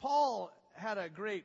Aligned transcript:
Paul 0.00 0.50
had 0.74 0.98
a 0.98 1.08
great 1.08 1.44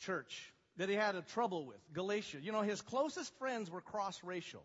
church 0.00 0.52
that 0.76 0.88
he 0.88 0.94
had 0.94 1.14
a 1.16 1.22
trouble 1.22 1.66
with, 1.66 1.80
Galatia. 1.92 2.38
You 2.40 2.52
know, 2.52 2.62
his 2.62 2.80
closest 2.80 3.36
friends 3.38 3.70
were 3.70 3.80
cross 3.80 4.22
racial. 4.22 4.64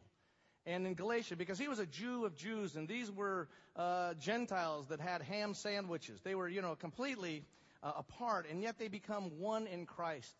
And 0.65 0.87
in 0.87 0.93
Galatia, 0.93 1.35
because 1.35 1.59
he 1.59 1.67
was 1.67 1.79
a 1.79 1.85
Jew 1.85 2.25
of 2.25 2.35
Jews, 2.37 2.75
and 2.75 2.87
these 2.87 3.11
were 3.11 3.49
uh, 3.75 4.13
Gentiles 4.13 4.87
that 4.87 5.01
had 5.01 5.21
ham 5.21 5.53
sandwiches. 5.53 6.21
They 6.21 6.35
were, 6.35 6.47
you 6.47 6.61
know, 6.61 6.75
completely 6.75 7.43
uh, 7.81 7.91
apart, 7.97 8.45
and 8.49 8.61
yet 8.61 8.79
they 8.79 8.87
become 8.87 9.39
one 9.39 9.67
in 9.67 9.85
Christ. 9.85 10.33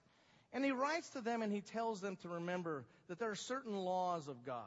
And 0.54 0.64
he 0.64 0.72
writes 0.72 1.10
to 1.10 1.22
them 1.22 1.42
and 1.42 1.52
he 1.52 1.62
tells 1.62 2.00
them 2.00 2.16
to 2.18 2.30
remember 2.30 2.86
that 3.08 3.20
there 3.20 3.32
are 3.32 3.36
certain 3.36 3.76
laws 3.76 4.28
of 4.28 4.46
God. 4.46 4.64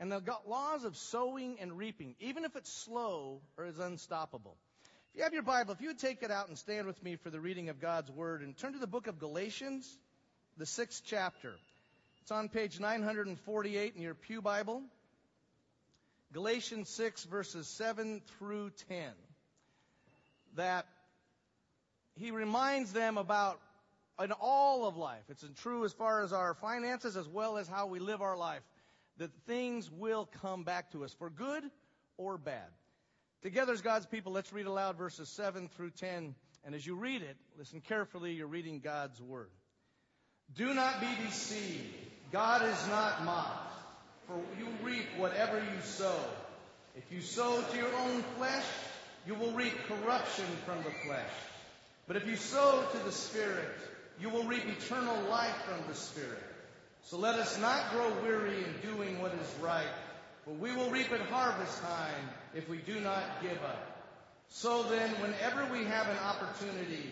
And 0.00 0.10
the 0.10 0.22
laws 0.46 0.84
of 0.84 0.96
sowing 0.96 1.58
and 1.60 1.76
reaping, 1.76 2.16
even 2.20 2.46
if 2.46 2.56
it's 2.56 2.72
slow 2.72 3.42
or 3.58 3.66
is 3.66 3.78
unstoppable. 3.78 4.56
If 5.12 5.18
you 5.18 5.24
have 5.24 5.34
your 5.34 5.42
Bible, 5.42 5.72
if 5.72 5.80
you 5.80 5.88
would 5.88 5.98
take 5.98 6.22
it 6.22 6.30
out 6.30 6.48
and 6.48 6.56
stand 6.56 6.86
with 6.86 7.02
me 7.02 7.16
for 7.16 7.30
the 7.30 7.40
reading 7.40 7.68
of 7.68 7.80
God's 7.80 8.10
Word 8.12 8.42
and 8.42 8.56
turn 8.56 8.74
to 8.74 8.78
the 8.78 8.86
book 8.86 9.08
of 9.08 9.18
Galatians, 9.18 9.98
the 10.56 10.66
sixth 10.66 11.02
chapter. 11.04 11.54
It's 12.22 12.30
on 12.30 12.48
page 12.48 12.78
948 12.78 13.96
in 13.96 14.02
your 14.02 14.14
Pew 14.14 14.40
Bible. 14.40 14.82
Galatians 16.32 16.88
6, 16.90 17.24
verses 17.24 17.66
7 17.66 18.22
through 18.38 18.70
10. 18.88 19.10
That 20.54 20.86
he 22.14 22.30
reminds 22.30 22.92
them 22.92 23.18
about 23.18 23.60
in 24.22 24.30
all 24.30 24.86
of 24.86 24.96
life. 24.96 25.24
It's 25.28 25.44
true 25.56 25.84
as 25.84 25.92
far 25.92 26.22
as 26.22 26.32
our 26.32 26.54
finances 26.54 27.16
as 27.16 27.26
well 27.26 27.58
as 27.58 27.66
how 27.66 27.86
we 27.86 27.98
live 27.98 28.22
our 28.22 28.36
life. 28.36 28.62
That 29.16 29.32
things 29.48 29.90
will 29.90 30.28
come 30.40 30.62
back 30.62 30.92
to 30.92 31.02
us 31.02 31.12
for 31.14 31.30
good 31.30 31.64
or 32.16 32.38
bad. 32.38 32.68
Together 33.42 33.72
as 33.72 33.80
God's 33.80 34.04
people, 34.06 34.32
let's 34.32 34.52
read 34.52 34.66
aloud 34.66 34.98
verses 34.98 35.28
7 35.30 35.68
through 35.76 35.90
10. 35.90 36.34
And 36.64 36.74
as 36.74 36.86
you 36.86 36.94
read 36.94 37.22
it, 37.22 37.36
listen 37.58 37.80
carefully, 37.80 38.32
you're 38.32 38.46
reading 38.46 38.80
God's 38.80 39.20
Word. 39.20 39.48
Do 40.56 40.74
not 40.74 41.00
be 41.00 41.08
deceived. 41.26 41.94
God 42.32 42.62
is 42.62 42.88
not 42.88 43.24
mocked. 43.24 43.72
For 44.26 44.36
you 44.58 44.66
reap 44.82 45.06
whatever 45.16 45.56
you 45.58 45.80
sow. 45.82 46.18
If 46.96 47.10
you 47.10 47.22
sow 47.22 47.62
to 47.62 47.76
your 47.76 47.94
own 47.94 48.22
flesh, 48.36 48.64
you 49.26 49.34
will 49.34 49.52
reap 49.52 49.74
corruption 49.88 50.44
from 50.66 50.78
the 50.78 50.90
flesh. 51.06 51.30
But 52.06 52.16
if 52.16 52.26
you 52.26 52.36
sow 52.36 52.84
to 52.92 52.98
the 53.04 53.12
Spirit, 53.12 53.74
you 54.20 54.28
will 54.28 54.44
reap 54.44 54.66
eternal 54.66 55.22
life 55.30 55.56
from 55.66 55.88
the 55.88 55.94
Spirit. 55.94 56.42
So 57.04 57.16
let 57.16 57.36
us 57.36 57.58
not 57.58 57.90
grow 57.92 58.12
weary 58.22 58.58
in 58.58 58.90
doing 58.94 59.20
what 59.22 59.32
is 59.32 59.54
right, 59.62 59.88
for 60.50 60.56
we 60.56 60.74
will 60.74 60.90
reap 60.90 61.12
at 61.12 61.20
harvest 61.20 61.80
time 61.82 62.28
if 62.54 62.68
we 62.68 62.78
do 62.78 63.00
not 63.00 63.42
give 63.42 63.62
up. 63.64 63.86
So 64.48 64.82
then, 64.84 65.10
whenever 65.20 65.72
we 65.72 65.84
have 65.84 66.08
an 66.08 66.18
opportunity, 66.18 67.04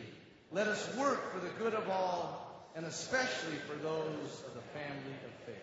let 0.50 0.67
us 0.67 0.97
work 0.97 1.33
for 1.33 1.39
the 1.39 1.53
good 1.59 1.75
of 1.75 1.89
all, 1.89 2.70
and 2.75 2.84
especially 2.84 3.56
for 3.69 3.77
those 3.77 4.42
of 4.47 4.55
the 4.55 4.78
family 4.78 5.14
of 5.25 5.47
faith. 5.47 5.55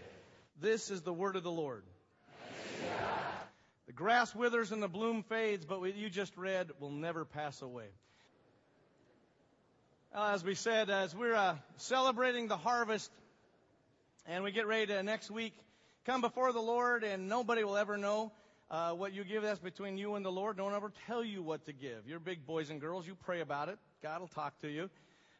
This 0.62 0.90
is 0.90 1.02
the 1.02 1.14
word 1.14 1.36
of 1.36 1.44
the 1.44 1.52
Lord. 1.52 1.84
The 3.88 3.94
grass 3.94 4.34
withers 4.34 4.72
and 4.72 4.82
the 4.82 4.88
bloom 4.88 5.24
fades, 5.24 5.66
but 5.66 5.82
what 5.82 5.96
you 5.96 6.10
just 6.10 6.36
read 6.38 6.70
will 6.80 6.92
never 6.92 7.26
pass 7.26 7.62
away. 7.62 7.88
As 10.16 10.44
we 10.46 10.56
said, 10.56 10.90
as 10.90 11.14
we're 11.14 11.36
uh, 11.36 11.56
celebrating 11.78 12.48
the 12.48 12.58
harvest 12.58 13.12
and 14.26 14.46
we 14.46 14.52
get 14.52 14.66
ready 14.66 14.88
to 14.88 15.04
next 15.04 15.30
week 15.30 15.54
come 16.06 16.22
before 16.22 16.54
the 16.54 16.62
Lord, 16.62 17.04
and 17.04 17.28
nobody 17.28 17.64
will 17.64 17.78
ever 17.78 17.98
know 17.98 18.32
uh, 18.70 18.92
what 18.92 19.14
you 19.14 19.24
give. 19.24 19.44
That's 19.44 19.60
between 19.60 19.98
you 19.98 20.16
and 20.16 20.26
the 20.26 20.32
Lord. 20.32 20.60
One 20.60 20.74
ever 20.74 20.92
tell 21.08 21.24
you 21.24 21.42
what 21.42 21.66
to 21.66 21.74
give. 21.74 22.08
You're 22.08 22.20
big 22.20 22.46
boys 22.46 22.70
and 22.70 22.80
girls. 22.80 23.08
You 23.08 23.16
pray 23.16 23.42
about 23.42 23.70
it. 23.70 23.78
God 24.04 24.22
will 24.22 24.28
talk 24.28 24.60
to 24.62 24.70
you. 24.70 24.90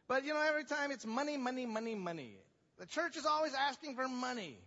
But 0.08 0.24
you 0.24 0.34
know, 0.34 0.42
every 0.46 0.64
time 0.64 0.90
it's 0.90 1.06
money, 1.06 1.36
money, 1.36 1.66
money, 1.66 1.94
money. 1.94 2.34
The 2.78 2.86
church 2.86 3.16
is 3.16 3.26
always 3.26 3.52
asking 3.54 3.94
for 3.94 4.08
money. 4.08 4.58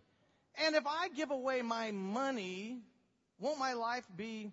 And 0.66 0.76
if 0.76 0.86
I 0.88 1.10
give 1.10 1.32
away 1.32 1.62
my 1.62 1.92
money, 1.92 2.80
won't 3.40 3.60
my 3.60 3.74
life 3.74 4.06
be 4.16 4.52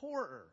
poorer? 0.00 0.46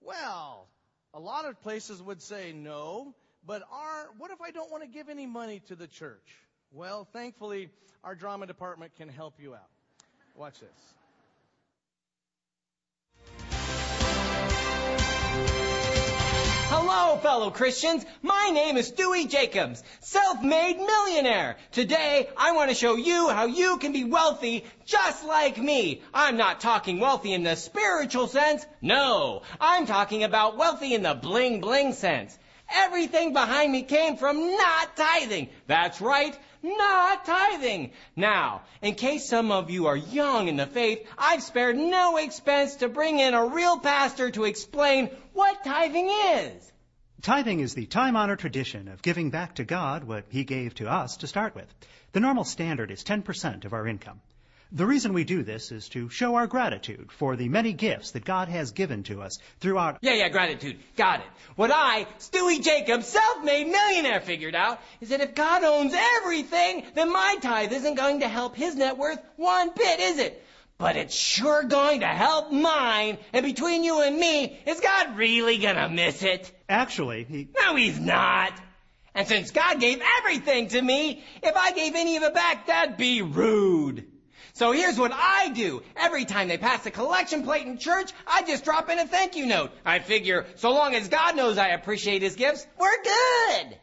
Well, 0.00 0.68
a 1.14 1.20
lot 1.20 1.46
of 1.46 1.60
places 1.62 2.02
would 2.02 2.22
say 2.22 2.52
no. 2.52 3.14
But 3.44 3.62
our, 3.70 4.08
what 4.18 4.30
if 4.30 4.40
I 4.40 4.50
don't 4.50 4.70
want 4.70 4.82
to 4.82 4.88
give 4.88 5.08
any 5.08 5.26
money 5.26 5.62
to 5.68 5.76
the 5.76 5.86
church? 5.86 6.26
Well, 6.72 7.06
thankfully, 7.12 7.70
our 8.04 8.14
drama 8.14 8.46
department 8.46 8.96
can 8.96 9.08
help 9.08 9.34
you 9.40 9.54
out. 9.54 9.70
Watch 10.38 10.60
this. 10.60 10.68
Hello, 16.68 17.16
fellow 17.16 17.50
Christians. 17.50 18.04
My 18.20 18.50
name 18.52 18.76
is 18.76 18.92
Stewie 18.92 19.30
Jacobs, 19.30 19.82
self-made 20.00 20.76
millionaire. 20.76 21.56
Today, 21.72 22.28
I 22.36 22.52
want 22.52 22.68
to 22.68 22.76
show 22.76 22.96
you 22.96 23.30
how 23.30 23.46
you 23.46 23.78
can 23.78 23.92
be 23.92 24.04
wealthy 24.04 24.66
just 24.84 25.24
like 25.24 25.56
me. 25.56 26.02
I'm 26.12 26.36
not 26.36 26.60
talking 26.60 27.00
wealthy 27.00 27.32
in 27.32 27.42
the 27.42 27.56
spiritual 27.56 28.26
sense. 28.26 28.66
No, 28.82 29.40
I'm 29.58 29.86
talking 29.86 30.22
about 30.22 30.58
wealthy 30.58 30.92
in 30.92 31.02
the 31.02 31.14
bling 31.14 31.62
bling 31.62 31.94
sense. 31.94 32.38
Everything 32.68 33.32
behind 33.32 33.72
me 33.72 33.82
came 33.82 34.16
from 34.16 34.52
not 34.52 34.96
tithing. 34.96 35.48
That's 35.66 36.00
right, 36.00 36.36
not 36.62 37.24
tithing. 37.24 37.92
Now, 38.14 38.62
in 38.82 38.94
case 38.94 39.26
some 39.26 39.50
of 39.50 39.70
you 39.70 39.86
are 39.86 39.96
young 39.96 40.48
in 40.48 40.56
the 40.56 40.66
faith, 40.66 41.06
I've 41.18 41.42
spared 41.42 41.76
no 41.76 42.16
expense 42.16 42.76
to 42.76 42.88
bring 42.88 43.18
in 43.18 43.34
a 43.34 43.46
real 43.46 43.78
pastor 43.78 44.30
to 44.30 44.44
explain 44.44 45.10
what 45.32 45.64
tithing 45.64 46.08
is. 46.08 46.72
Tithing 47.22 47.60
is 47.60 47.74
the 47.74 47.86
time 47.86 48.16
honored 48.16 48.38
tradition 48.38 48.88
of 48.88 49.02
giving 49.02 49.30
back 49.30 49.56
to 49.56 49.64
God 49.64 50.04
what 50.04 50.26
He 50.28 50.44
gave 50.44 50.74
to 50.76 50.88
us 50.88 51.16
to 51.18 51.26
start 51.26 51.54
with. 51.54 51.72
The 52.12 52.20
normal 52.20 52.44
standard 52.44 52.90
is 52.90 53.02
10% 53.02 53.64
of 53.64 53.72
our 53.72 53.86
income. 53.86 54.20
The 54.72 54.86
reason 54.86 55.12
we 55.12 55.22
do 55.22 55.44
this 55.44 55.70
is 55.70 55.88
to 55.90 56.08
show 56.08 56.34
our 56.34 56.48
gratitude 56.48 57.12
for 57.12 57.36
the 57.36 57.48
many 57.48 57.72
gifts 57.72 58.10
that 58.10 58.24
God 58.24 58.48
has 58.48 58.72
given 58.72 59.04
to 59.04 59.22
us 59.22 59.38
throughout. 59.60 59.98
Yeah, 60.00 60.14
yeah, 60.14 60.28
gratitude. 60.28 60.78
Got 60.96 61.20
it. 61.20 61.26
What 61.54 61.70
I, 61.72 62.06
Stewie 62.18 62.62
Jacobs, 62.62 63.06
self-made 63.06 63.68
millionaire, 63.68 64.20
figured 64.20 64.56
out 64.56 64.80
is 65.00 65.10
that 65.10 65.20
if 65.20 65.36
God 65.36 65.62
owns 65.62 65.94
everything, 65.94 66.84
then 66.94 67.12
my 67.12 67.36
tithe 67.40 67.72
isn't 67.72 67.94
going 67.94 68.20
to 68.20 68.28
help 68.28 68.56
his 68.56 68.74
net 68.74 68.98
worth 68.98 69.20
one 69.36 69.70
bit, 69.76 70.00
is 70.00 70.18
it? 70.18 70.44
But 70.78 70.96
it's 70.96 71.14
sure 71.14 71.62
going 71.62 72.00
to 72.00 72.06
help 72.06 72.50
mine. 72.50 73.18
And 73.32 73.46
between 73.46 73.84
you 73.84 74.02
and 74.02 74.18
me, 74.18 74.58
is 74.66 74.80
God 74.80 75.16
really 75.16 75.58
gonna 75.58 75.88
miss 75.88 76.22
it? 76.22 76.52
Actually, 76.68 77.24
he. 77.24 77.48
No, 77.56 77.76
he's 77.76 77.98
not. 77.98 78.52
And 79.14 79.26
since 79.26 79.52
God 79.52 79.80
gave 79.80 80.02
everything 80.18 80.68
to 80.68 80.82
me, 80.82 81.24
if 81.42 81.56
I 81.56 81.70
gave 81.70 81.94
any 81.94 82.16
of 82.16 82.24
it 82.24 82.34
back, 82.34 82.66
that'd 82.66 82.98
be 82.98 83.22
rude. 83.22 84.06
So 84.56 84.72
here's 84.72 84.98
what 84.98 85.12
I 85.12 85.50
do. 85.50 85.82
Every 85.96 86.24
time 86.24 86.48
they 86.48 86.56
pass 86.56 86.86
a 86.86 86.90
collection 86.90 87.42
plate 87.42 87.66
in 87.66 87.76
church, 87.76 88.10
I 88.26 88.42
just 88.42 88.64
drop 88.64 88.88
in 88.88 88.98
a 88.98 89.06
thank 89.06 89.36
you 89.36 89.44
note. 89.44 89.70
I 89.84 89.98
figure, 89.98 90.46
so 90.54 90.72
long 90.72 90.94
as 90.94 91.08
God 91.08 91.36
knows 91.36 91.58
I 91.58 91.68
appreciate 91.68 92.22
his 92.22 92.36
gifts, 92.36 92.66
we're 92.80 93.02
good. 93.02 93.76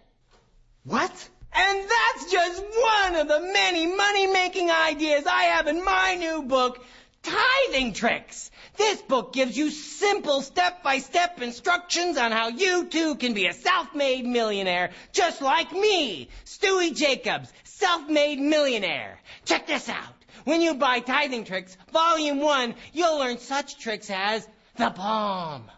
What? 0.84 1.30
And 1.54 1.80
that's 1.88 2.32
just 2.32 2.64
one 2.64 3.16
of 3.18 3.28
the 3.28 3.40
many 3.54 3.86
money-making 3.86 4.72
ideas 4.72 5.28
I 5.28 5.44
have 5.44 5.68
in 5.68 5.86
my 5.86 6.16
new 6.16 6.42
book, 6.42 6.84
Tithing 7.22 7.94
Tricks. 7.94 8.50
This 8.76 9.00
book 9.04 9.32
gives 9.32 9.56
you 9.56 9.70
simple 9.70 10.42
step-by-step 10.42 11.40
instructions 11.40 12.18
on 12.18 12.32
how 12.32 12.48
you 12.48 12.86
too 12.88 13.14
can 13.14 13.36
be 13.36 13.46
a 13.46 13.54
self-made 13.54 14.26
millionaire, 14.26 14.90
just 15.12 15.40
like 15.40 15.72
me, 15.72 16.30
Stewie 16.46 16.96
Jacobs, 16.96 17.54
self-made 17.84 18.40
millionaire. 18.40 19.20
Check 19.44 19.68
this 19.68 19.90
out. 19.90 20.16
When 20.46 20.62
you 20.62 20.76
buy 20.76 21.02
Tithing 21.02 21.44
Tricks, 21.44 21.76
Volume 21.92 22.40
1, 22.40 22.76
you'll 22.94 23.20
learn 23.20 23.40
such 23.40 23.78
tricks 23.78 24.10
as 24.10 24.48
the 24.78 24.90
palm. 24.90 25.70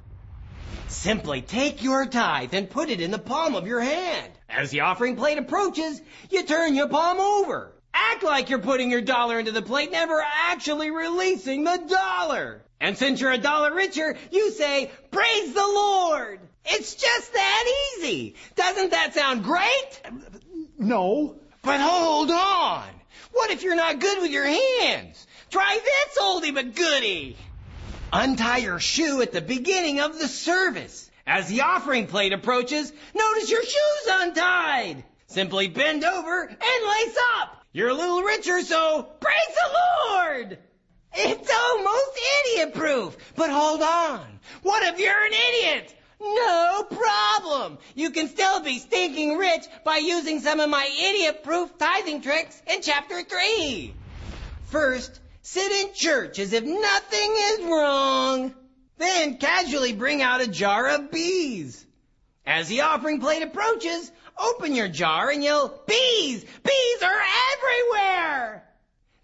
Simply 0.87 1.41
take 1.41 1.81
your 1.81 2.05
tithe 2.05 2.53
and 2.53 2.69
put 2.69 2.89
it 2.89 3.01
in 3.01 3.09
the 3.09 3.17
palm 3.17 3.55
of 3.55 3.65
your 3.65 3.81
hand. 3.81 4.31
As 4.47 4.69
the 4.69 4.81
offering 4.81 5.15
plate 5.15 5.39
approaches, 5.39 5.99
you 6.29 6.43
turn 6.43 6.75
your 6.75 6.89
palm 6.89 7.19
over. 7.19 7.73
Act 7.91 8.21
like 8.21 8.51
you're 8.51 8.59
putting 8.59 8.91
your 8.91 9.01
dollar 9.01 9.39
into 9.39 9.51
the 9.51 9.63
plate, 9.63 9.91
never 9.91 10.23
actually 10.43 10.91
releasing 10.91 11.63
the 11.63 11.77
dollar. 11.89 12.61
And 12.79 12.95
since 12.97 13.19
you're 13.19 13.31
a 13.31 13.39
dollar 13.39 13.73
richer, 13.73 14.15
you 14.31 14.51
say, 14.51 14.91
Praise 15.09 15.53
the 15.53 15.67
Lord! 15.67 16.39
It's 16.65 16.93
just 16.93 17.33
that 17.33 17.97
easy. 17.97 18.35
Doesn't 18.55 18.91
that 18.91 19.15
sound 19.15 19.43
great? 19.43 20.01
No. 20.77 21.37
But 21.65 21.81
hold 21.81 22.29
on. 22.29 22.87
What 23.31 23.49
if 23.49 23.63
you're 23.63 23.75
not 23.75 23.99
good 23.99 24.21
with 24.21 24.29
your 24.31 24.45
hands? 24.45 25.25
Try 25.49 25.79
this 25.83 26.17
oldie 26.23 26.53
but 26.53 26.75
goodie. 26.75 27.37
Untie 28.13 28.57
your 28.57 28.79
shoe 28.79 29.21
at 29.23 29.31
the 29.31 29.41
beginning 29.41 29.99
of 29.99 30.19
the 30.19 30.27
service. 30.27 31.09
As 31.25 31.47
the 31.47 31.61
offering 31.61 32.05
plate 32.05 32.33
approaches, 32.33 32.93
notice 33.15 33.49
your 33.49 33.63
shoe's 33.63 34.07
untied. 34.07 35.03
Simply 35.25 35.67
bend 35.67 36.03
over 36.03 36.43
and 36.43 36.59
lace 36.59 37.17
up. 37.39 37.63
You're 37.73 37.89
a 37.89 37.95
little 37.95 38.21
richer, 38.21 38.61
so 38.61 39.01
praise 39.19 39.35
the 39.47 39.73
Lord! 40.13 40.59
It's 41.15 41.51
almost 41.51 42.19
idiot 42.45 42.73
proof. 42.75 43.17
But 43.35 43.49
hold 43.49 43.81
on. 43.81 44.39
What 44.61 44.83
if 44.83 44.99
you're 44.99 45.25
an 45.25 45.33
idiot? 45.33 45.95
No 46.25 46.87
problem. 46.89 47.77
You 47.93 48.09
can 48.09 48.27
still 48.27 48.61
be 48.61 48.79
stinking 48.79 49.37
rich 49.37 49.65
by 49.83 49.97
using 49.97 50.39
some 50.39 50.59
of 50.59 50.69
my 50.69 50.85
idiot-proof 50.85 51.77
tithing 51.77 52.21
tricks 52.21 52.61
in 52.67 52.81
chapter 52.81 53.21
3. 53.21 53.93
First, 54.65 55.19
sit 55.43 55.71
in 55.71 55.93
church 55.93 56.39
as 56.39 56.51
if 56.51 56.63
nothing 56.63 57.35
is 57.35 57.59
wrong. 57.65 58.53
Then 58.97 59.37
casually 59.37 59.93
bring 59.93 60.21
out 60.21 60.41
a 60.41 60.47
jar 60.47 60.89
of 60.89 61.11
bees. 61.11 61.85
As 62.45 62.67
the 62.69 62.81
offering 62.81 63.19
plate 63.19 63.43
approaches, 63.43 64.11
open 64.37 64.73
your 64.75 64.87
jar 64.87 65.29
and 65.29 65.43
yell, 65.43 65.81
bees! 65.87 66.43
Bees 66.43 67.03
are 67.03 67.21
everywhere! 67.53 68.63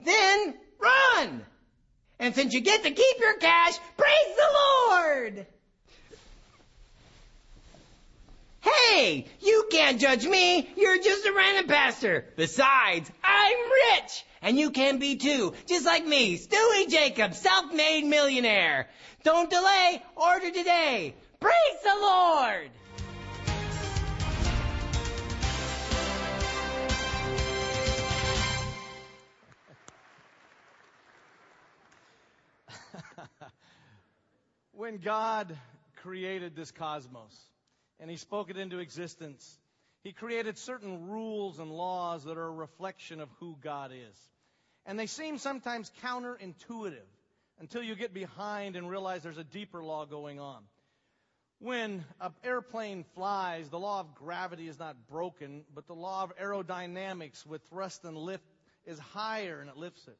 Then 0.03 0.55
run! 0.79 1.45
And 2.19 2.35
since 2.35 2.53
you 2.53 2.61
get 2.61 2.83
to 2.83 2.91
keep 2.91 3.19
your 3.19 3.37
cash, 3.37 3.77
praise 3.97 4.35
the 4.35 4.53
Lord! 4.53 5.47
Hey, 8.61 9.25
you 9.39 9.67
can't 9.71 9.99
judge 9.99 10.25
me. 10.25 10.69
You're 10.77 11.01
just 11.01 11.25
a 11.25 11.33
random 11.33 11.67
pastor. 11.67 12.25
Besides, 12.35 13.11
I'm 13.23 13.57
rich. 13.57 14.23
And 14.43 14.57
you 14.57 14.69
can 14.69 14.99
be 14.99 15.15
too. 15.15 15.53
Just 15.67 15.85
like 15.85 16.05
me, 16.05 16.37
Stewie 16.37 16.87
Jacobs, 16.87 17.39
self-made 17.39 18.05
millionaire. 18.05 18.87
Don't 19.23 19.49
delay. 19.49 20.03
Order 20.15 20.51
today. 20.51 21.15
Praise 21.39 21.55
the 21.83 21.95
Lord. 22.01 22.69
when 34.73 34.97
God 34.97 35.57
created 35.95 36.55
this 36.55 36.71
cosmos 36.71 37.50
and 38.01 38.09
He 38.09 38.17
spoke 38.17 38.49
it 38.49 38.57
into 38.57 38.79
existence, 38.79 39.57
He 40.03 40.11
created 40.11 40.57
certain 40.57 41.07
rules 41.07 41.59
and 41.59 41.71
laws 41.71 42.25
that 42.25 42.37
are 42.37 42.47
a 42.47 42.51
reflection 42.51 43.21
of 43.21 43.29
who 43.39 43.55
God 43.63 43.91
is. 43.93 44.19
And 44.85 44.99
they 44.99 45.05
seem 45.05 45.37
sometimes 45.37 45.91
counterintuitive 46.03 47.07
until 47.59 47.83
you 47.83 47.95
get 47.95 48.13
behind 48.13 48.75
and 48.75 48.89
realize 48.89 49.21
there's 49.21 49.37
a 49.37 49.43
deeper 49.43 49.83
law 49.83 50.05
going 50.05 50.39
on. 50.39 50.63
When 51.59 52.03
an 52.19 52.31
airplane 52.43 53.05
flies, 53.13 53.69
the 53.69 53.77
law 53.77 53.99
of 53.99 54.15
gravity 54.15 54.67
is 54.67 54.79
not 54.79 54.95
broken, 55.07 55.63
but 55.75 55.85
the 55.85 55.93
law 55.93 56.23
of 56.23 56.35
aerodynamics 56.37 57.45
with 57.45 57.61
thrust 57.69 58.03
and 58.03 58.17
lift 58.17 58.43
is 58.87 58.97
higher 58.97 59.61
and 59.61 59.69
it 59.69 59.77
lifts 59.77 60.07
it. 60.07 60.17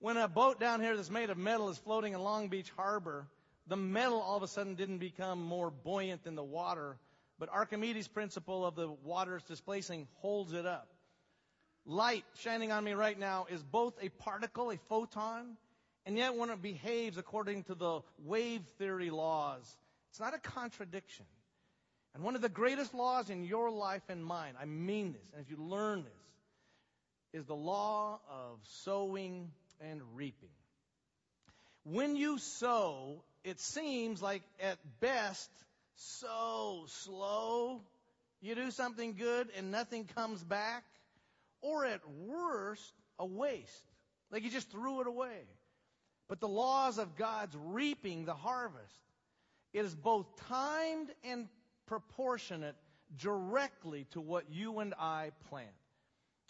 When 0.00 0.18
a 0.18 0.28
boat 0.28 0.60
down 0.60 0.82
here 0.82 0.94
that's 0.94 1.10
made 1.10 1.30
of 1.30 1.38
metal 1.38 1.70
is 1.70 1.78
floating 1.78 2.12
in 2.12 2.20
Long 2.20 2.48
Beach 2.48 2.70
Harbor, 2.76 3.26
the 3.70 3.76
metal 3.76 4.20
all 4.20 4.36
of 4.36 4.42
a 4.42 4.48
sudden 4.48 4.74
didn't 4.74 4.98
become 4.98 5.40
more 5.40 5.70
buoyant 5.70 6.24
than 6.24 6.34
the 6.34 6.42
water, 6.42 6.96
but 7.38 7.48
Archimedes' 7.48 8.08
principle 8.08 8.66
of 8.66 8.74
the 8.74 8.90
water's 9.04 9.44
displacing 9.44 10.08
holds 10.16 10.52
it 10.52 10.66
up. 10.66 10.88
Light 11.86 12.24
shining 12.40 12.72
on 12.72 12.82
me 12.82 12.94
right 12.94 13.18
now 13.18 13.46
is 13.48 13.62
both 13.62 13.94
a 14.02 14.08
particle, 14.08 14.72
a 14.72 14.76
photon, 14.88 15.56
and 16.04 16.18
yet 16.18 16.34
when 16.34 16.50
it 16.50 16.60
behaves 16.60 17.16
according 17.16 17.62
to 17.64 17.76
the 17.76 18.00
wave 18.24 18.62
theory 18.78 19.10
laws, 19.10 19.62
it's 20.10 20.18
not 20.18 20.34
a 20.34 20.38
contradiction. 20.38 21.26
And 22.14 22.24
one 22.24 22.34
of 22.34 22.42
the 22.42 22.48
greatest 22.48 22.92
laws 22.92 23.30
in 23.30 23.44
your 23.44 23.70
life 23.70 24.02
and 24.08 24.24
mine, 24.24 24.54
I 24.60 24.64
mean 24.64 25.12
this, 25.12 25.30
and 25.32 25.44
if 25.44 25.48
you 25.48 25.64
learn 25.64 26.02
this, 26.02 27.40
is 27.40 27.46
the 27.46 27.54
law 27.54 28.18
of 28.28 28.58
sowing 28.82 29.52
and 29.80 30.02
reaping. 30.16 30.48
When 31.84 32.16
you 32.16 32.38
sow, 32.38 33.22
it 33.44 33.60
seems 33.60 34.22
like 34.22 34.42
at 34.60 34.78
best 35.00 35.50
so 35.96 36.84
slow. 36.88 37.80
You 38.40 38.54
do 38.54 38.70
something 38.70 39.14
good 39.14 39.48
and 39.56 39.70
nothing 39.70 40.08
comes 40.14 40.42
back. 40.42 40.84
Or 41.62 41.84
at 41.84 42.00
worst, 42.26 42.92
a 43.18 43.26
waste. 43.26 43.84
Like 44.30 44.44
you 44.44 44.50
just 44.50 44.70
threw 44.70 45.00
it 45.00 45.06
away. 45.06 45.42
But 46.28 46.40
the 46.40 46.48
laws 46.48 46.98
of 46.98 47.16
God's 47.16 47.56
reaping 47.56 48.24
the 48.24 48.34
harvest, 48.34 49.00
it 49.72 49.84
is 49.84 49.94
both 49.94 50.26
timed 50.48 51.10
and 51.24 51.48
proportionate 51.86 52.76
directly 53.18 54.06
to 54.12 54.20
what 54.20 54.44
you 54.50 54.78
and 54.78 54.94
I 54.98 55.32
plant. 55.48 55.68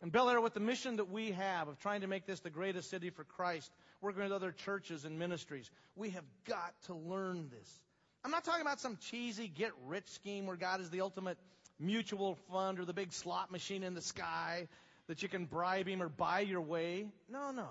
And 0.03 0.13
Bel 0.13 0.31
Air, 0.31 0.41
with 0.41 0.55
the 0.55 0.61
mission 0.61 0.97
that 0.97 1.11
we 1.11 1.33
have 1.33 1.69
of 1.69 1.79
trying 1.81 2.03
to 2.03 2.07
make 2.07 2.27
this 2.27 2.41
the 2.41 2.51
greatest 2.51 2.91
city 2.91 3.11
for 3.11 3.25
Christ, 3.25 3.71
working 4.01 4.23
with 4.23 4.33
other 4.33 4.53
churches 4.53 5.05
and 5.05 5.19
ministries. 5.19 5.71
We 5.97 6.11
have 6.11 6.25
got 6.47 6.75
to 6.87 6.95
learn 6.95 7.49
this. 7.51 7.81
I'm 8.25 8.31
not 8.31 8.45
talking 8.45 8.63
about 8.63 8.81
some 8.81 8.97
cheesy 8.97 9.49
get 9.49 9.73
rich 9.87 10.09
scheme 10.09 10.47
where 10.47 10.57
God 10.57 10.81
is 10.81 10.91
the 10.91 11.01
ultimate 11.01 11.39
mutual 11.79 12.37
fund 12.51 12.79
or 12.79 12.85
the 12.85 12.93
big 12.93 13.13
slot 13.13 13.51
machine 13.51 13.83
in 13.83 13.95
the 13.95 14.03
sky 14.03 14.69
that 15.07 15.23
you 15.23 15.29
can 15.29 15.47
bribe 15.47 15.89
him 15.89 16.03
or 16.03 16.09
buy 16.09 16.41
your 16.41 16.61
way. 16.61 17.07
No, 17.29 17.51
no. 17.51 17.69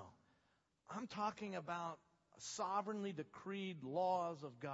I'm 0.90 1.08
talking 1.08 1.56
about 1.56 2.00
sovereignly 2.38 3.12
decreed 3.12 3.84
laws 3.84 4.44
of 4.44 4.60
God 4.60 4.74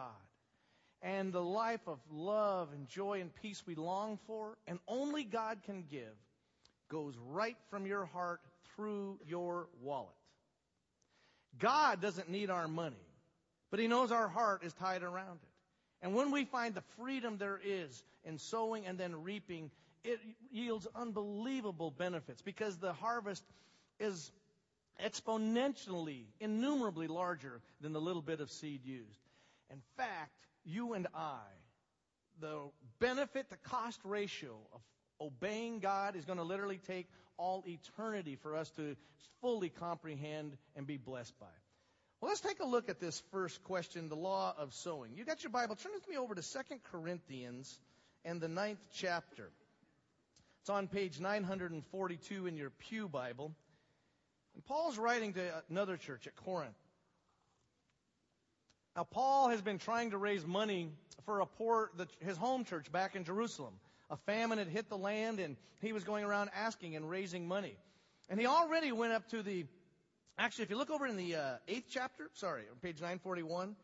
and 1.02 1.34
the 1.34 1.44
life 1.44 1.82
of 1.88 2.00
love 2.10 2.70
and 2.74 2.88
joy 2.88 3.22
and 3.22 3.34
peace 3.36 3.62
we 3.66 3.76
long 3.76 4.18
for 4.26 4.58
and 4.68 4.80
only 4.88 5.24
God 5.24 5.60
can 5.66 5.84
give 5.90 6.16
goes 6.90 7.16
right 7.28 7.58
from 7.70 7.86
your 7.86 8.06
heart 8.06 8.40
through 8.76 9.20
your 9.28 9.68
wallet. 9.82 10.14
God 11.60 12.02
doesn't 12.02 12.30
need 12.30 12.50
our 12.50 12.68
money, 12.68 12.96
but 13.72 13.80
He 13.80 13.88
knows 13.88 14.12
our 14.12 14.28
heart 14.28 14.64
is 14.64 14.74
tied 14.74 15.04
around 15.04 15.40
it. 15.42 15.50
And 16.02 16.14
when 16.14 16.32
we 16.32 16.46
find 16.46 16.76
the 16.76 16.84
freedom 17.00 17.38
there 17.38 17.60
is 17.64 18.04
in 18.24 18.38
sowing 18.38 18.86
and 18.86 18.98
then 18.98 19.24
reaping, 19.24 19.72
it 20.04 20.20
yields 20.52 20.88
unbelievable 20.96 21.92
benefits 21.92 22.42
because 22.42 22.78
the 22.78 22.94
harvest 22.94 23.44
is 24.00 24.32
exponentially, 25.04 26.26
innumerably 26.40 27.08
larger 27.08 27.62
than 27.82 27.94
the 27.94 28.02
little 28.02 28.22
bit 28.22 28.40
of 28.40 28.52
seed 28.52 28.86
used. 28.86 29.20
In 29.72 29.82
fact, 29.98 30.32
you 30.64 30.94
and 30.94 31.08
I, 31.14 31.42
the 32.40 32.60
benefit 33.00 33.50
to 33.50 33.58
cost 33.58 34.00
ratio 34.04 34.56
of 34.74 34.82
obeying 35.20 35.80
God 35.80 36.16
is 36.16 36.26
going 36.26 36.38
to 36.38 36.44
literally 36.44 36.80
take 36.86 37.08
all 37.38 37.64
eternity 37.68 38.36
for 38.36 38.56
us 38.56 38.70
to 38.72 38.96
fully 39.42 39.70
comprehend 39.70 40.58
and 40.76 40.88
be 40.88 40.98
blessed 40.98 41.38
by. 41.40 41.48
Well, 42.22 42.30
let's 42.30 42.42
take 42.42 42.60
a 42.60 42.66
look 42.66 42.90
at 42.90 43.00
this 43.00 43.22
first 43.32 43.64
question, 43.64 44.10
the 44.10 44.16
law 44.16 44.54
of 44.58 44.74
sowing. 44.74 45.14
You 45.16 45.26
got 45.26 45.44
your 45.44 45.52
Bible. 45.52 45.76
Turn 45.76 45.92
with 45.94 46.08
me 46.08 46.18
over 46.18 46.34
to 46.34 46.42
2 46.42 46.60
Corinthians 46.92 47.80
and 48.24 48.42
the 48.42 48.48
ninth 48.48 48.80
chapter. 48.94 49.52
It's 50.62 50.70
on 50.70 50.88
page 50.88 51.20
942 51.20 52.48
in 52.48 52.58
your 52.58 52.72
Pew 52.72 53.08
Bible. 53.08 53.52
And 54.56 54.66
Paul's 54.66 54.98
writing 54.98 55.34
to 55.34 55.64
another 55.70 55.98
church 55.98 56.26
at 56.26 56.36
Corinth. 56.38 56.74
Now, 58.96 59.04
Paul 59.04 59.50
has 59.50 59.62
been 59.62 59.78
trying 59.78 60.12
to 60.12 60.18
raise 60.18 60.46
money 60.46 60.90
for 61.26 61.42
a 61.42 61.46
poor, 61.46 61.92
the, 61.98 62.08
his 62.22 62.38
home 62.38 62.64
church 62.64 62.92
back 62.92 63.16
in 63.16 63.26
Jerusalem. 63.26 63.74
A 64.10 64.18
famine 64.18 64.58
had 64.58 64.68
hit 64.68 64.90
the 64.90 64.98
land, 64.98 65.40
and 65.40 65.58
he 65.82 65.94
was 65.94 66.04
going 66.04 66.24
around 66.24 66.50
asking 66.56 66.96
and 66.96 67.10
raising 67.10 67.48
money. 67.48 67.76
And 68.30 68.40
he 68.40 68.46
already 68.46 68.92
went 68.92 69.14
up 69.14 69.28
to 69.30 69.42
the, 69.42 69.66
actually, 70.38 70.64
if 70.64 70.70
you 70.70 70.78
look 70.78 70.92
over 70.92 71.08
in 71.08 71.18
the 71.18 71.36
uh, 71.36 71.56
eighth 71.68 71.88
chapter, 71.90 72.30
sorry, 72.34 72.64
on 72.72 72.78
page 72.82 73.02
941, 73.02 73.76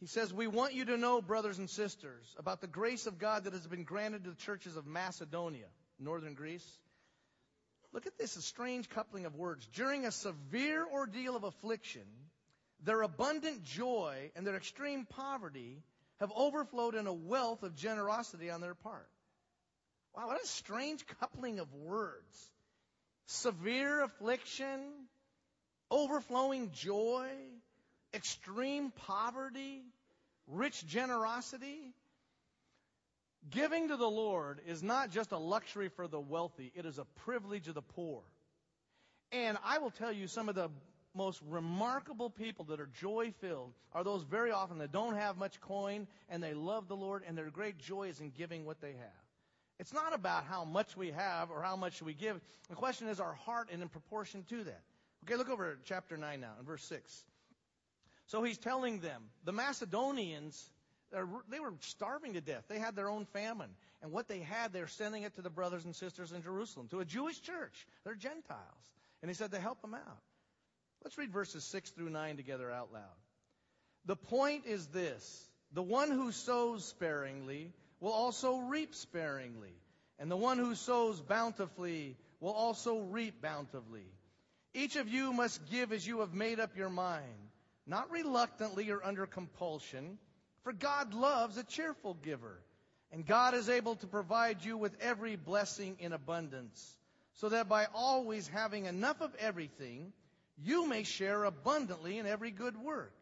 he 0.00 0.06
says, 0.06 0.32
We 0.32 0.46
want 0.46 0.74
you 0.74 0.86
to 0.86 0.96
know, 0.96 1.20
brothers 1.20 1.58
and 1.58 1.68
sisters, 1.68 2.34
about 2.38 2.60
the 2.60 2.66
grace 2.66 3.06
of 3.06 3.18
God 3.18 3.44
that 3.44 3.52
has 3.52 3.66
been 3.66 3.84
granted 3.84 4.24
to 4.24 4.30
the 4.30 4.36
churches 4.36 4.76
of 4.76 4.86
Macedonia, 4.86 5.66
northern 5.98 6.34
Greece. 6.34 6.66
Look 7.92 8.06
at 8.06 8.16
this, 8.18 8.36
a 8.36 8.42
strange 8.42 8.88
coupling 8.88 9.26
of 9.26 9.34
words. 9.34 9.66
During 9.74 10.06
a 10.06 10.12
severe 10.12 10.86
ordeal 10.86 11.36
of 11.36 11.44
affliction, 11.44 12.06
their 12.84 13.02
abundant 13.02 13.64
joy 13.64 14.30
and 14.36 14.46
their 14.46 14.56
extreme 14.56 15.06
poverty 15.06 15.82
have 16.20 16.32
overflowed 16.36 16.94
in 16.94 17.06
a 17.06 17.12
wealth 17.12 17.62
of 17.62 17.74
generosity 17.74 18.50
on 18.50 18.60
their 18.60 18.74
part. 18.74 19.08
Wow, 20.14 20.28
what 20.28 20.42
a 20.42 20.46
strange 20.46 21.04
coupling 21.18 21.58
of 21.58 21.72
words. 21.72 22.50
Severe 23.26 24.02
affliction, 24.02 24.80
overflowing 25.90 26.70
joy, 26.72 27.28
extreme 28.12 28.92
poverty, 29.06 29.82
rich 30.46 30.86
generosity. 30.86 31.94
Giving 33.48 33.88
to 33.88 33.96
the 33.96 34.10
Lord 34.10 34.60
is 34.66 34.82
not 34.82 35.10
just 35.10 35.32
a 35.32 35.38
luxury 35.38 35.88
for 35.88 36.06
the 36.06 36.20
wealthy, 36.20 36.70
it 36.74 36.84
is 36.84 36.98
a 36.98 37.06
privilege 37.24 37.68
of 37.68 37.74
the 37.74 37.82
poor. 37.82 38.22
And 39.32 39.56
I 39.64 39.78
will 39.78 39.92
tell 39.92 40.12
you 40.12 40.26
some 40.26 40.48
of 40.48 40.54
the 40.54 40.68
most 41.14 41.40
remarkable 41.48 42.30
people 42.30 42.64
that 42.66 42.80
are 42.80 42.88
joy 43.00 43.32
filled 43.40 43.72
are 43.92 44.04
those 44.04 44.22
very 44.22 44.50
often 44.50 44.78
that 44.78 44.92
don't 44.92 45.16
have 45.16 45.36
much 45.36 45.60
coin 45.60 46.06
and 46.28 46.42
they 46.42 46.54
love 46.54 46.88
the 46.88 46.96
Lord 46.96 47.22
and 47.26 47.36
their 47.36 47.50
great 47.50 47.78
joy 47.78 48.08
is 48.08 48.20
in 48.20 48.30
giving 48.30 48.64
what 48.64 48.80
they 48.80 48.92
have. 48.92 49.24
It's 49.78 49.92
not 49.92 50.14
about 50.14 50.44
how 50.44 50.64
much 50.64 50.96
we 50.96 51.10
have 51.10 51.50
or 51.50 51.62
how 51.62 51.74
much 51.74 52.02
we 52.02 52.12
give. 52.12 52.40
The 52.68 52.76
question 52.76 53.08
is 53.08 53.18
our 53.18 53.32
heart 53.32 53.68
and 53.72 53.82
in 53.82 53.88
proportion 53.88 54.44
to 54.50 54.64
that. 54.64 54.82
Okay, 55.24 55.36
look 55.36 55.50
over 55.50 55.72
at 55.72 55.84
chapter 55.84 56.16
9 56.16 56.40
now 56.40 56.52
in 56.58 56.66
verse 56.66 56.84
6. 56.84 57.24
So 58.26 58.42
he's 58.42 58.58
telling 58.58 59.00
them, 59.00 59.22
the 59.44 59.52
Macedonians, 59.52 60.70
They 61.12 61.60
were 61.60 61.74
starving 61.80 62.34
to 62.34 62.40
death. 62.40 62.64
They 62.68 62.78
had 62.78 62.94
their 62.94 63.08
own 63.08 63.24
famine. 63.26 63.70
And 64.02 64.12
what 64.12 64.28
they 64.28 64.38
had, 64.38 64.72
they're 64.72 64.86
sending 64.86 65.24
it 65.24 65.34
to 65.34 65.42
the 65.42 65.50
brothers 65.50 65.84
and 65.84 65.94
sisters 65.94 66.32
in 66.32 66.42
Jerusalem, 66.42 66.88
to 66.88 67.00
a 67.00 67.04
Jewish 67.04 67.40
church. 67.40 67.86
They're 68.04 68.14
Gentiles. 68.14 68.92
And 69.20 69.30
he 69.30 69.34
said 69.34 69.50
to 69.50 69.60
help 69.60 69.82
them 69.82 69.94
out. 69.94 70.22
Let's 71.02 71.16
read 71.16 71.32
verses 71.32 71.64
6 71.64 71.90
through 71.90 72.10
9 72.10 72.36
together 72.36 72.70
out 72.70 72.92
loud. 72.92 73.02
The 74.06 74.16
point 74.16 74.66
is 74.66 74.86
this 74.88 75.48
the 75.72 75.82
one 75.82 76.10
who 76.10 76.32
sows 76.32 76.84
sparingly 76.84 77.72
will 78.00 78.12
also 78.12 78.58
reap 78.58 78.94
sparingly, 78.94 79.74
and 80.18 80.30
the 80.30 80.36
one 80.36 80.58
who 80.58 80.74
sows 80.74 81.20
bountifully 81.20 82.16
will 82.40 82.52
also 82.52 82.98
reap 82.98 83.40
bountifully. 83.40 84.06
Each 84.72 84.96
of 84.96 85.08
you 85.08 85.32
must 85.32 85.70
give 85.70 85.92
as 85.92 86.06
you 86.06 86.20
have 86.20 86.32
made 86.32 86.60
up 86.60 86.76
your 86.76 86.90
mind, 86.90 87.50
not 87.86 88.10
reluctantly 88.10 88.90
or 88.90 89.04
under 89.04 89.26
compulsion, 89.26 90.18
for 90.62 90.72
God 90.72 91.14
loves 91.14 91.56
a 91.56 91.64
cheerful 91.64 92.14
giver. 92.14 92.60
And 93.12 93.26
God 93.26 93.54
is 93.54 93.68
able 93.68 93.96
to 93.96 94.06
provide 94.06 94.64
you 94.64 94.76
with 94.76 94.96
every 95.00 95.34
blessing 95.34 95.96
in 95.98 96.12
abundance, 96.12 96.96
so 97.34 97.48
that 97.48 97.68
by 97.68 97.86
always 97.92 98.46
having 98.46 98.84
enough 98.84 99.20
of 99.20 99.34
everything, 99.40 100.12
you 100.62 100.86
may 100.86 101.04
share 101.04 101.44
abundantly 101.44 102.18
in 102.18 102.26
every 102.26 102.50
good 102.50 102.76
work. 102.76 103.12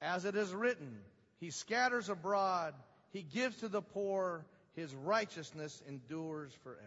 As 0.00 0.24
it 0.24 0.34
is 0.34 0.52
written, 0.52 0.98
He 1.38 1.50
scatters 1.50 2.08
abroad, 2.08 2.74
He 3.12 3.22
gives 3.22 3.58
to 3.58 3.68
the 3.68 3.82
poor, 3.82 4.44
His 4.74 4.94
righteousness 4.94 5.80
endures 5.88 6.52
forever. 6.64 6.80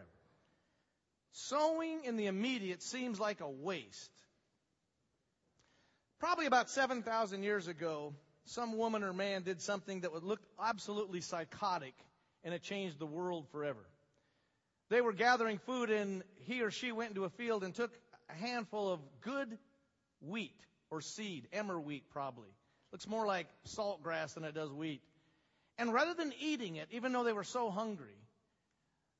Sowing 1.32 2.06
in 2.06 2.18
the 2.18 2.28
immediate 2.28 2.82
seems 2.82 3.20
like 3.20 3.42
a 3.42 3.50
waste. 3.50 4.12
Probably 6.20 6.46
about 6.46 6.70
7,000 6.70 7.44
years 7.44 7.68
ago, 7.68 8.14
some 8.46 8.78
woman 8.78 9.04
or 9.04 9.12
man 9.12 9.44
did 9.44 9.62
something 9.62 10.02
that 10.02 10.14
would 10.14 10.24
look 10.24 10.40
absolutely 10.62 11.22
psychotic 11.22 11.94
and 12.44 12.54
it 12.54 12.62
changed 12.62 13.00
the 13.00 13.06
world 13.06 13.48
forever. 13.52 13.86
They 14.90 15.02
were 15.02 15.14
gathering 15.14 15.58
food 15.66 15.90
and 15.90 16.24
he 16.46 16.62
or 16.62 16.72
she 16.72 16.92
went 16.92 17.10
into 17.10 17.25
a 17.25 17.30
field 17.30 17.64
and 17.64 17.74
took 17.74 17.92
a 18.30 18.34
handful 18.34 18.92
of 18.92 19.00
good 19.22 19.58
wheat 20.25 20.60
or 20.89 21.01
seed, 21.01 21.48
emmer 21.53 21.79
wheat 21.79 22.10
probably. 22.12 22.50
Looks 22.91 23.08
more 23.08 23.25
like 23.25 23.48
salt 23.65 24.03
grass 24.03 24.34
than 24.34 24.44
it 24.44 24.53
does 24.53 24.72
wheat. 24.72 25.01
And 25.77 25.94
rather 25.94 26.13
than 26.13 26.34
eating 26.39 26.77
it, 26.77 26.88
even 26.91 27.12
though 27.12 27.24
they 27.24 27.34
were 27.34 27.44
so 27.44 27.70
hungry, 27.70 28.17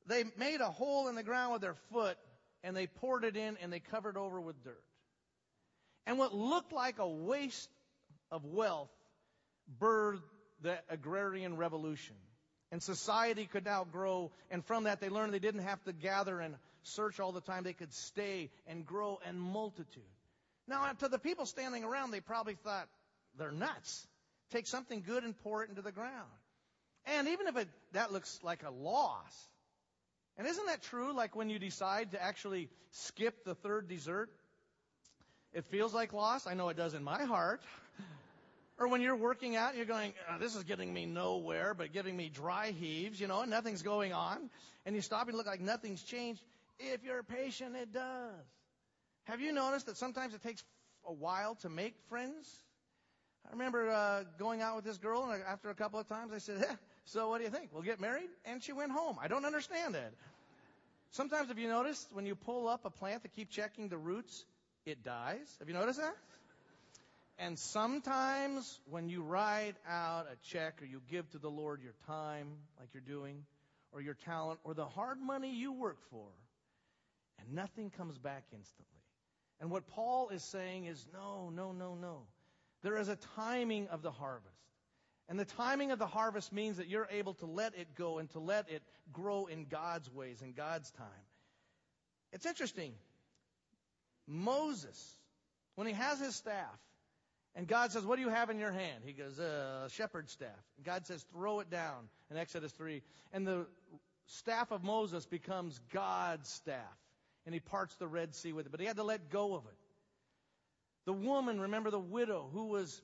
they 0.08 0.24
made 0.38 0.62
a 0.62 0.70
hole 0.70 1.08
in 1.08 1.16
the 1.16 1.24
ground 1.24 1.54
with 1.54 1.62
their 1.62 1.76
foot 1.92 2.18
and 2.64 2.76
they 2.76 2.88
poured 2.88 3.24
it 3.24 3.36
in 3.36 3.58
and 3.62 3.72
they 3.72 3.80
covered 3.80 4.18
over 4.18 4.40
with 4.40 4.64
dirt. 4.64 4.84
And 6.06 6.18
what 6.18 6.34
looked 6.34 6.72
like 6.72 7.00
a 7.00 7.08
waste 7.08 7.70
of 8.32 8.46
wealth 8.46 8.92
birthed 9.82 10.22
the 10.62 10.78
agrarian 10.90 11.58
revolution. 11.58 12.16
And 12.72 12.82
society 12.82 13.46
could 13.46 13.66
now 13.66 13.86
grow. 13.86 14.32
And 14.52 14.66
from 14.66 14.84
that, 14.84 15.00
they 15.00 15.10
learned 15.10 15.34
they 15.34 15.40
didn't 15.40 15.64
have 15.64 15.84
to 15.86 15.94
gather 15.94 16.40
and 16.40 16.56
search 16.84 17.20
all 17.20 17.32
the 17.32 17.42
time. 17.42 17.64
They 17.64 17.74
could 17.74 17.94
stay 17.94 18.50
and 18.68 18.86
grow 18.86 19.20
in 19.28 19.40
multitude. 19.40 20.04
Now, 20.68 20.92
to 21.00 21.08
the 21.08 21.20
people 21.20 21.46
standing 21.46 21.84
around, 21.84 22.12
they 22.12 22.22
probably 22.22 22.56
thought, 22.56 22.88
they're 23.38 23.52
nuts. 23.52 24.08
Take 24.52 24.68
something 24.68 25.04
good 25.06 25.24
and 25.24 25.38
pour 25.40 25.64
it 25.64 25.70
into 25.70 25.82
the 25.82 25.92
ground. 25.92 26.30
And 27.06 27.28
even 27.28 27.48
if 27.48 27.58
it, 27.58 27.68
that 27.94 28.12
looks 28.12 28.40
like 28.44 28.64
a 28.64 28.72
loss, 28.72 29.48
and 30.38 30.48
isn't 30.48 30.66
that 30.68 30.82
true? 30.84 31.14
Like 31.14 31.36
when 31.36 31.50
you 31.50 31.60
decide 31.60 32.12
to 32.12 32.22
actually 32.22 32.70
skip 32.92 33.46
the 33.46 33.56
third 33.56 33.88
dessert, 33.88 34.30
it 35.54 35.66
feels 35.66 35.94
like 35.94 36.14
loss. 36.14 36.48
I 36.48 36.54
know 36.54 36.70
it 36.70 36.78
does 36.78 36.94
in 36.94 37.04
my 37.04 37.24
heart. 37.24 37.62
Or 38.78 38.90
when 38.90 39.02
you're 39.02 39.16
working 39.16 39.56
out, 39.56 39.78
you're 39.78 39.86
going, 39.86 40.12
oh, 40.30 40.38
this 40.38 40.54
is 40.54 40.64
getting 40.64 40.94
me 40.94 41.06
nowhere, 41.06 41.74
but 41.74 41.94
giving 41.94 42.18
me 42.18 42.28
dry 42.28 42.72
heaves, 42.72 43.22
you 43.22 43.28
know, 43.28 43.42
and 43.42 43.50
nothing's 43.50 43.82
going 43.82 44.12
on. 44.12 44.50
And 44.86 44.96
you 44.96 45.02
stop 45.02 45.30
and 45.30 45.38
look 45.38 45.48
like 45.48 45.62
nothing's 45.62 46.04
changed. 46.04 46.42
If 46.78 47.06
you're 47.06 47.24
patient, 47.24 47.78
it 47.78 47.94
does. 47.94 48.34
Have 49.26 49.42
you 49.42 49.52
noticed 49.52 49.88
that 49.88 49.98
sometimes 49.98 50.34
it 50.34 50.42
takes 50.42 50.64
a 51.06 51.14
while 51.14 51.56
to 51.56 51.70
make 51.70 51.96
friends? 52.10 52.48
I 53.48 53.52
remember 53.52 53.90
uh, 53.90 54.24
going 54.40 54.62
out 54.62 54.76
with 54.76 54.86
this 54.86 54.98
girl, 54.98 55.30
and 55.30 55.44
after 55.44 55.70
a 55.70 55.76
couple 55.76 56.00
of 56.00 56.08
times, 56.08 56.32
I 56.34 56.40
said, 56.40 56.64
eh, 56.68 56.76
"So 57.06 57.30
what 57.30 57.40
do 57.40 57.44
you 57.44 57.50
think? 57.50 57.70
We'll 57.74 57.84
get 57.84 58.00
married?" 58.00 58.30
And 58.46 58.64
she 58.64 58.74
went 58.74 58.92
home. 58.92 59.18
I 59.22 59.28
don't 59.28 59.46
understand 59.46 59.96
that. 59.96 60.14
Sometimes, 61.12 61.48
have 61.50 61.60
you 61.60 61.68
noticed 61.68 62.08
when 62.12 62.26
you 62.26 62.36
pull 62.36 62.68
up 62.68 62.86
a 62.86 62.90
plant 62.90 63.24
to 63.24 63.30
keep 63.30 63.50
checking 63.50 63.90
the 63.90 63.98
roots, 63.98 64.46
it 64.86 65.04
dies? 65.04 65.56
Have 65.60 65.68
you 65.68 65.74
noticed 65.74 66.00
that? 66.00 66.16
And 67.38 67.60
sometimes 67.60 68.80
when 68.90 69.10
you 69.10 69.22
write 69.22 69.76
out 69.88 70.28
a 70.32 70.36
check 70.50 70.82
or 70.82 70.86
you 70.86 71.02
give 71.12 71.30
to 71.32 71.38
the 71.38 71.50
Lord 71.50 71.82
your 71.82 71.94
time, 72.08 72.48
like 72.80 72.90
you're 72.94 73.02
doing, 73.02 73.44
or 73.92 74.02
your 74.02 74.14
talent, 74.14 74.60
or 74.64 74.74
the 74.74 74.86
hard 74.86 75.20
money 75.20 75.54
you 75.54 75.74
work 75.74 75.98
for, 76.12 76.28
and 77.40 77.54
nothing 77.54 77.92
comes 77.92 78.18
back 78.18 78.44
instantly. 78.54 78.95
And 79.60 79.72
what 79.72 79.88
Paul 79.88 80.30
is 80.30 80.44
saying 80.44 80.86
is 80.86 81.06
no, 81.14 81.50
no, 81.50 81.72
no, 81.72 81.96
no. 81.96 82.24
There 82.84 82.98
is 82.98 83.08
a 83.08 83.18
timing 83.36 83.88
of 83.88 84.02
the 84.02 84.12
harvest. 84.12 84.52
And 85.28 85.40
the 85.40 85.46
timing 85.46 85.92
of 85.92 85.98
the 85.98 86.06
harvest 86.06 86.54
means 86.54 86.78
that 86.78 86.88
you're 86.88 87.08
able 87.10 87.34
to 87.36 87.46
let 87.46 87.76
it 87.76 87.96
go 87.96 88.20
and 88.20 88.30
to 88.32 88.40
let 88.40 88.70
it 88.70 88.84
grow 89.12 89.48
in 89.48 89.66
God's 89.66 90.12
ways, 90.12 90.42
in 90.42 90.54
God's 90.54 90.92
time. 90.92 91.08
It's 92.32 92.46
interesting. 92.46 92.94
Moses, 94.28 95.18
when 95.76 95.88
he 95.88 95.94
has 95.94 96.20
his 96.20 96.36
staff, 96.36 96.80
and 97.56 97.68
God 97.68 97.92
says, 97.92 98.06
What 98.06 98.18
do 98.18 98.22
you 98.22 98.30
have 98.30 98.50
in 98.50 98.60
your 98.60 98.72
hand? 98.72 99.04
He 99.06 99.14
goes, 99.14 99.40
A 99.40 99.88
shepherd's 99.90 100.32
staff. 100.32 100.50
And 100.78 100.86
God 100.86 101.08
says, 101.08 101.24
Throw 101.32 101.62
it 101.62 101.70
down 101.70 102.10
in 102.30 102.38
Exodus 102.38 102.72
3. 102.74 103.02
And 103.34 103.48
the 103.48 103.66
staff 104.28 104.72
of 104.72 104.84
Moses 104.84 105.26
becomes 105.26 105.80
God's 105.92 106.50
staff. 106.50 106.98
And 107.46 107.54
he 107.54 107.60
parts 107.60 107.96
the 107.96 108.08
Red 108.08 108.34
Sea 108.36 108.54
with 108.54 108.66
it. 108.66 108.72
But 108.72 108.80
he 108.80 108.86
had 108.86 108.98
to 108.98 109.04
let 109.04 109.30
go 109.30 109.56
of 109.56 109.66
it. 109.66 109.78
The 111.06 111.14
woman, 111.14 111.62
remember 111.62 111.92
the 111.92 112.00
widow 112.00 112.50
who 112.52 112.66
was 112.68 113.02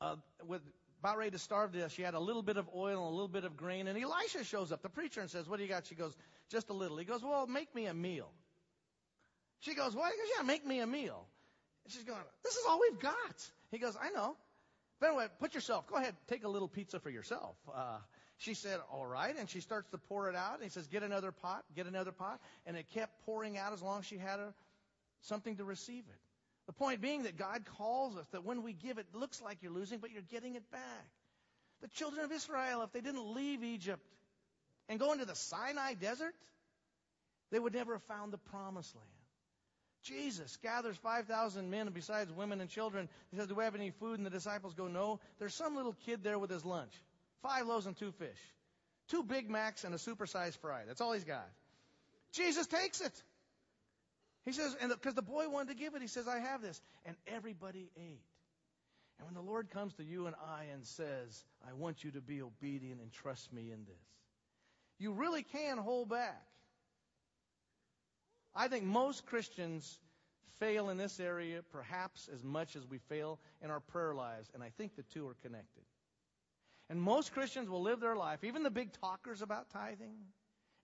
uh, 0.00 0.16
with, 0.46 0.62
about 1.00 1.18
ready 1.18 1.32
to 1.32 1.38
starve 1.38 1.72
to 1.72 1.78
death. 1.78 1.92
She 1.92 2.02
had 2.02 2.14
a 2.14 2.20
little 2.20 2.42
bit 2.42 2.56
of 2.56 2.68
oil 2.74 3.04
and 3.04 3.08
a 3.08 3.14
little 3.14 3.28
bit 3.28 3.44
of 3.44 3.56
grain. 3.56 3.88
And 3.88 4.00
Elisha 4.00 4.44
shows 4.44 4.70
up, 4.70 4.82
the 4.82 4.88
preacher, 4.88 5.20
and 5.20 5.28
says, 5.28 5.48
What 5.48 5.56
do 5.56 5.64
you 5.64 5.68
got? 5.68 5.86
She 5.86 5.96
goes, 5.96 6.14
Just 6.48 6.70
a 6.70 6.72
little. 6.72 6.96
He 6.96 7.04
goes, 7.04 7.22
Well, 7.24 7.46
make 7.48 7.74
me 7.74 7.86
a 7.86 7.94
meal. 7.94 8.30
She 9.60 9.74
goes, 9.74 9.96
What? 9.96 10.12
He 10.12 10.18
goes, 10.18 10.28
Yeah, 10.38 10.44
make 10.44 10.64
me 10.64 10.78
a 10.80 10.86
meal. 10.86 11.26
And 11.84 11.92
she's 11.92 12.04
going, 12.04 12.20
This 12.44 12.54
is 12.54 12.64
all 12.68 12.80
we've 12.80 13.00
got. 13.00 13.50
He 13.72 13.78
goes, 13.78 13.96
I 14.00 14.10
know. 14.10 14.36
But 15.00 15.08
anyway, 15.08 15.26
put 15.40 15.54
yourself, 15.54 15.88
go 15.88 15.96
ahead, 15.96 16.14
take 16.28 16.44
a 16.44 16.48
little 16.48 16.68
pizza 16.68 17.00
for 17.00 17.10
yourself. 17.10 17.56
Uh, 17.74 17.98
she 18.42 18.54
said, 18.54 18.80
All 18.92 19.06
right. 19.06 19.34
And 19.38 19.48
she 19.48 19.60
starts 19.60 19.88
to 19.90 19.98
pour 19.98 20.28
it 20.28 20.34
out. 20.34 20.54
And 20.54 20.64
he 20.64 20.68
says, 20.68 20.86
Get 20.88 21.02
another 21.02 21.30
pot, 21.30 21.64
get 21.76 21.86
another 21.86 22.12
pot. 22.12 22.40
And 22.66 22.76
it 22.76 22.86
kept 22.90 23.24
pouring 23.24 23.56
out 23.56 23.72
as 23.72 23.80
long 23.80 24.00
as 24.00 24.06
she 24.06 24.18
had 24.18 24.40
a, 24.40 24.52
something 25.22 25.56
to 25.56 25.64
receive 25.64 26.04
it. 26.08 26.20
The 26.66 26.72
point 26.72 27.00
being 27.00 27.24
that 27.24 27.36
God 27.36 27.64
calls 27.78 28.16
us 28.16 28.26
that 28.32 28.44
when 28.44 28.62
we 28.62 28.72
give, 28.72 28.98
it 28.98 29.06
looks 29.14 29.40
like 29.40 29.58
you're 29.62 29.72
losing, 29.72 29.98
but 29.98 30.10
you're 30.10 30.22
getting 30.22 30.56
it 30.56 30.70
back. 30.70 31.06
The 31.82 31.88
children 31.88 32.24
of 32.24 32.32
Israel, 32.32 32.82
if 32.82 32.92
they 32.92 33.00
didn't 33.00 33.34
leave 33.34 33.62
Egypt 33.64 34.04
and 34.88 34.98
go 34.98 35.12
into 35.12 35.24
the 35.24 35.34
Sinai 35.34 35.94
desert, 35.94 36.34
they 37.50 37.58
would 37.58 37.74
never 37.74 37.94
have 37.94 38.02
found 38.04 38.32
the 38.32 38.38
promised 38.38 38.94
land. 38.94 39.06
Jesus 40.02 40.56
gathers 40.62 40.96
5,000 40.96 41.70
men, 41.70 41.88
besides 41.94 42.32
women 42.32 42.60
and 42.60 42.68
children, 42.68 43.08
he 43.30 43.36
says, 43.36 43.46
Do 43.46 43.54
we 43.54 43.64
have 43.64 43.76
any 43.76 43.90
food? 43.90 44.18
And 44.18 44.26
the 44.26 44.30
disciples 44.30 44.74
go, 44.74 44.88
No. 44.88 45.20
There's 45.38 45.54
some 45.54 45.76
little 45.76 45.94
kid 46.06 46.24
there 46.24 46.38
with 46.38 46.50
his 46.50 46.64
lunch. 46.64 46.92
Five 47.42 47.66
loaves 47.66 47.86
and 47.86 47.96
two 47.96 48.12
fish. 48.12 48.38
Two 49.08 49.22
Big 49.22 49.50
Macs 49.50 49.84
and 49.84 49.94
a 49.94 49.98
supersized 49.98 50.58
fry. 50.58 50.82
That's 50.86 51.00
all 51.00 51.12
he's 51.12 51.24
got. 51.24 51.48
Jesus 52.32 52.66
takes 52.66 53.00
it. 53.00 53.22
He 54.44 54.52
says, 54.52 54.76
and 54.80 54.90
because 54.90 55.14
the 55.14 55.22
boy 55.22 55.48
wanted 55.48 55.68
to 55.68 55.74
give 55.74 55.94
it, 55.94 56.02
he 56.02 56.08
says, 56.08 56.26
I 56.26 56.38
have 56.38 56.62
this. 56.62 56.80
And 57.04 57.16
everybody 57.26 57.90
ate. 57.96 58.22
And 59.18 59.26
when 59.26 59.34
the 59.34 59.50
Lord 59.50 59.70
comes 59.70 59.94
to 59.94 60.04
you 60.04 60.26
and 60.26 60.34
I 60.34 60.64
and 60.72 60.84
says, 60.84 61.44
I 61.68 61.72
want 61.74 62.02
you 62.02 62.10
to 62.12 62.20
be 62.20 62.42
obedient 62.42 63.00
and 63.00 63.12
trust 63.12 63.52
me 63.52 63.70
in 63.70 63.84
this, 63.84 64.02
you 64.98 65.12
really 65.12 65.42
can 65.42 65.78
hold 65.78 66.08
back. 66.08 66.42
I 68.54 68.68
think 68.68 68.84
most 68.84 69.26
Christians 69.26 69.98
fail 70.58 70.90
in 70.90 70.96
this 70.96 71.18
area 71.20 71.62
perhaps 71.72 72.28
as 72.32 72.42
much 72.44 72.76
as 72.76 72.86
we 72.86 72.98
fail 73.08 73.38
in 73.62 73.70
our 73.70 73.80
prayer 73.80 74.14
lives, 74.14 74.50
and 74.54 74.62
I 74.62 74.70
think 74.76 74.96
the 74.96 75.02
two 75.14 75.26
are 75.26 75.36
connected. 75.42 75.82
And 76.92 77.00
most 77.00 77.32
Christians 77.32 77.70
will 77.70 77.80
live 77.80 78.00
their 78.00 78.14
life, 78.14 78.44
even 78.44 78.62
the 78.64 78.70
big 78.70 78.92
talkers 79.00 79.40
about 79.40 79.70
tithing, 79.70 80.12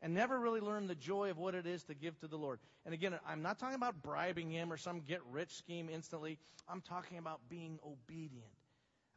and 0.00 0.14
never 0.14 0.40
really 0.40 0.60
learn 0.60 0.86
the 0.86 0.94
joy 0.94 1.28
of 1.28 1.36
what 1.36 1.54
it 1.54 1.66
is 1.66 1.84
to 1.84 1.94
give 1.94 2.18
to 2.20 2.26
the 2.26 2.38
Lord. 2.38 2.60
And 2.86 2.94
again, 2.94 3.18
I'm 3.28 3.42
not 3.42 3.58
talking 3.58 3.74
about 3.74 4.02
bribing 4.02 4.50
Him 4.50 4.72
or 4.72 4.78
some 4.78 5.00
get 5.00 5.20
rich 5.30 5.50
scheme 5.50 5.90
instantly. 5.92 6.38
I'm 6.66 6.80
talking 6.80 7.18
about 7.18 7.40
being 7.50 7.78
obedient. 7.86 8.48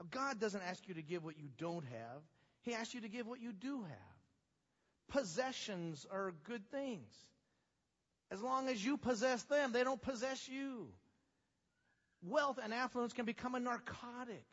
God 0.10 0.38
doesn't 0.42 0.64
ask 0.70 0.86
you 0.86 0.96
to 0.96 1.02
give 1.02 1.24
what 1.24 1.38
you 1.40 1.48
don't 1.58 1.86
have, 1.86 2.24
He 2.64 2.74
asks 2.74 2.94
you 2.94 3.00
to 3.00 3.08
give 3.08 3.26
what 3.26 3.40
you 3.40 3.54
do 3.54 3.84
have. 3.84 5.18
Possessions 5.22 6.06
are 6.12 6.34
good 6.44 6.70
things. 6.72 7.16
As 8.32 8.42
long 8.42 8.68
as 8.68 8.84
you 8.84 8.98
possess 8.98 9.44
them, 9.44 9.72
they 9.72 9.86
don't 9.86 10.02
possess 10.02 10.50
you. 10.50 10.90
Wealth 12.22 12.60
and 12.62 12.74
affluence 12.74 13.14
can 13.14 13.24
become 13.24 13.56
a 13.56 13.62
narcotic. 13.62 14.44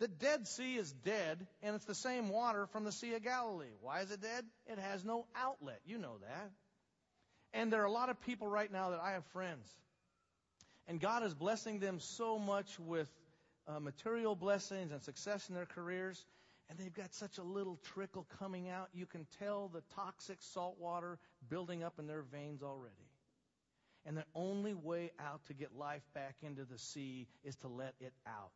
The 0.00 0.08
Dead 0.08 0.48
Sea 0.48 0.76
is 0.76 0.92
dead, 0.92 1.46
and 1.62 1.76
it's 1.76 1.84
the 1.84 1.94
same 1.94 2.28
water 2.28 2.66
from 2.66 2.84
the 2.84 2.90
Sea 2.90 3.14
of 3.14 3.22
Galilee. 3.22 3.70
Why 3.80 4.00
is 4.00 4.10
it 4.10 4.20
dead? 4.20 4.44
It 4.66 4.78
has 4.78 5.04
no 5.04 5.26
outlet. 5.36 5.80
You 5.86 5.98
know 5.98 6.16
that. 6.20 6.50
And 7.52 7.72
there 7.72 7.80
are 7.82 7.86
a 7.86 7.92
lot 7.92 8.08
of 8.08 8.20
people 8.22 8.48
right 8.48 8.70
now 8.70 8.90
that 8.90 9.00
I 9.00 9.12
have 9.12 9.24
friends. 9.26 9.72
And 10.88 11.00
God 11.00 11.22
is 11.22 11.32
blessing 11.32 11.78
them 11.78 12.00
so 12.00 12.38
much 12.38 12.78
with 12.78 13.08
uh, 13.68 13.78
material 13.78 14.34
blessings 14.34 14.90
and 14.90 15.00
success 15.00 15.48
in 15.48 15.54
their 15.54 15.66
careers. 15.66 16.26
And 16.68 16.78
they've 16.78 16.92
got 16.92 17.14
such 17.14 17.38
a 17.38 17.42
little 17.42 17.78
trickle 17.94 18.26
coming 18.38 18.68
out. 18.68 18.88
You 18.92 19.06
can 19.06 19.26
tell 19.38 19.68
the 19.68 19.82
toxic 19.94 20.38
salt 20.40 20.76
water 20.80 21.18
building 21.48 21.84
up 21.84 21.98
in 21.98 22.06
their 22.06 22.22
veins 22.22 22.62
already. 22.62 22.94
And 24.04 24.16
the 24.16 24.24
only 24.34 24.74
way 24.74 25.12
out 25.20 25.46
to 25.46 25.54
get 25.54 25.76
life 25.76 26.02
back 26.14 26.34
into 26.42 26.64
the 26.64 26.78
sea 26.78 27.28
is 27.44 27.54
to 27.56 27.68
let 27.68 27.94
it 28.00 28.12
out. 28.26 28.50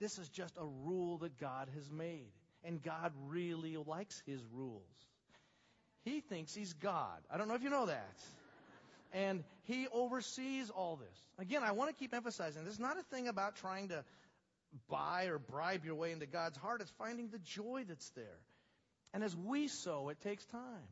This 0.00 0.18
is 0.18 0.28
just 0.28 0.56
a 0.56 0.64
rule 0.64 1.18
that 1.18 1.38
God 1.38 1.68
has 1.74 1.90
made. 1.90 2.30
And 2.64 2.82
God 2.82 3.12
really 3.26 3.76
likes 3.76 4.22
his 4.26 4.40
rules. 4.52 4.82
He 6.04 6.20
thinks 6.20 6.54
he's 6.54 6.72
God. 6.72 7.20
I 7.30 7.36
don't 7.36 7.48
know 7.48 7.54
if 7.54 7.62
you 7.62 7.70
know 7.70 7.86
that. 7.86 8.16
And 9.12 9.42
he 9.64 9.86
oversees 9.92 10.70
all 10.70 10.96
this. 10.96 11.18
Again, 11.38 11.62
I 11.62 11.72
want 11.72 11.90
to 11.90 11.96
keep 11.96 12.12
emphasizing 12.14 12.64
this 12.64 12.74
is 12.74 12.80
not 12.80 12.98
a 12.98 13.02
thing 13.02 13.28
about 13.28 13.56
trying 13.56 13.88
to 13.88 14.04
buy 14.88 15.24
or 15.24 15.38
bribe 15.38 15.84
your 15.84 15.94
way 15.94 16.12
into 16.12 16.26
God's 16.26 16.58
heart. 16.58 16.80
It's 16.80 16.92
finding 16.98 17.28
the 17.28 17.38
joy 17.38 17.84
that's 17.88 18.10
there. 18.10 18.38
And 19.14 19.24
as 19.24 19.34
we 19.34 19.68
sow, 19.68 20.10
it 20.10 20.20
takes 20.20 20.44
time. 20.46 20.88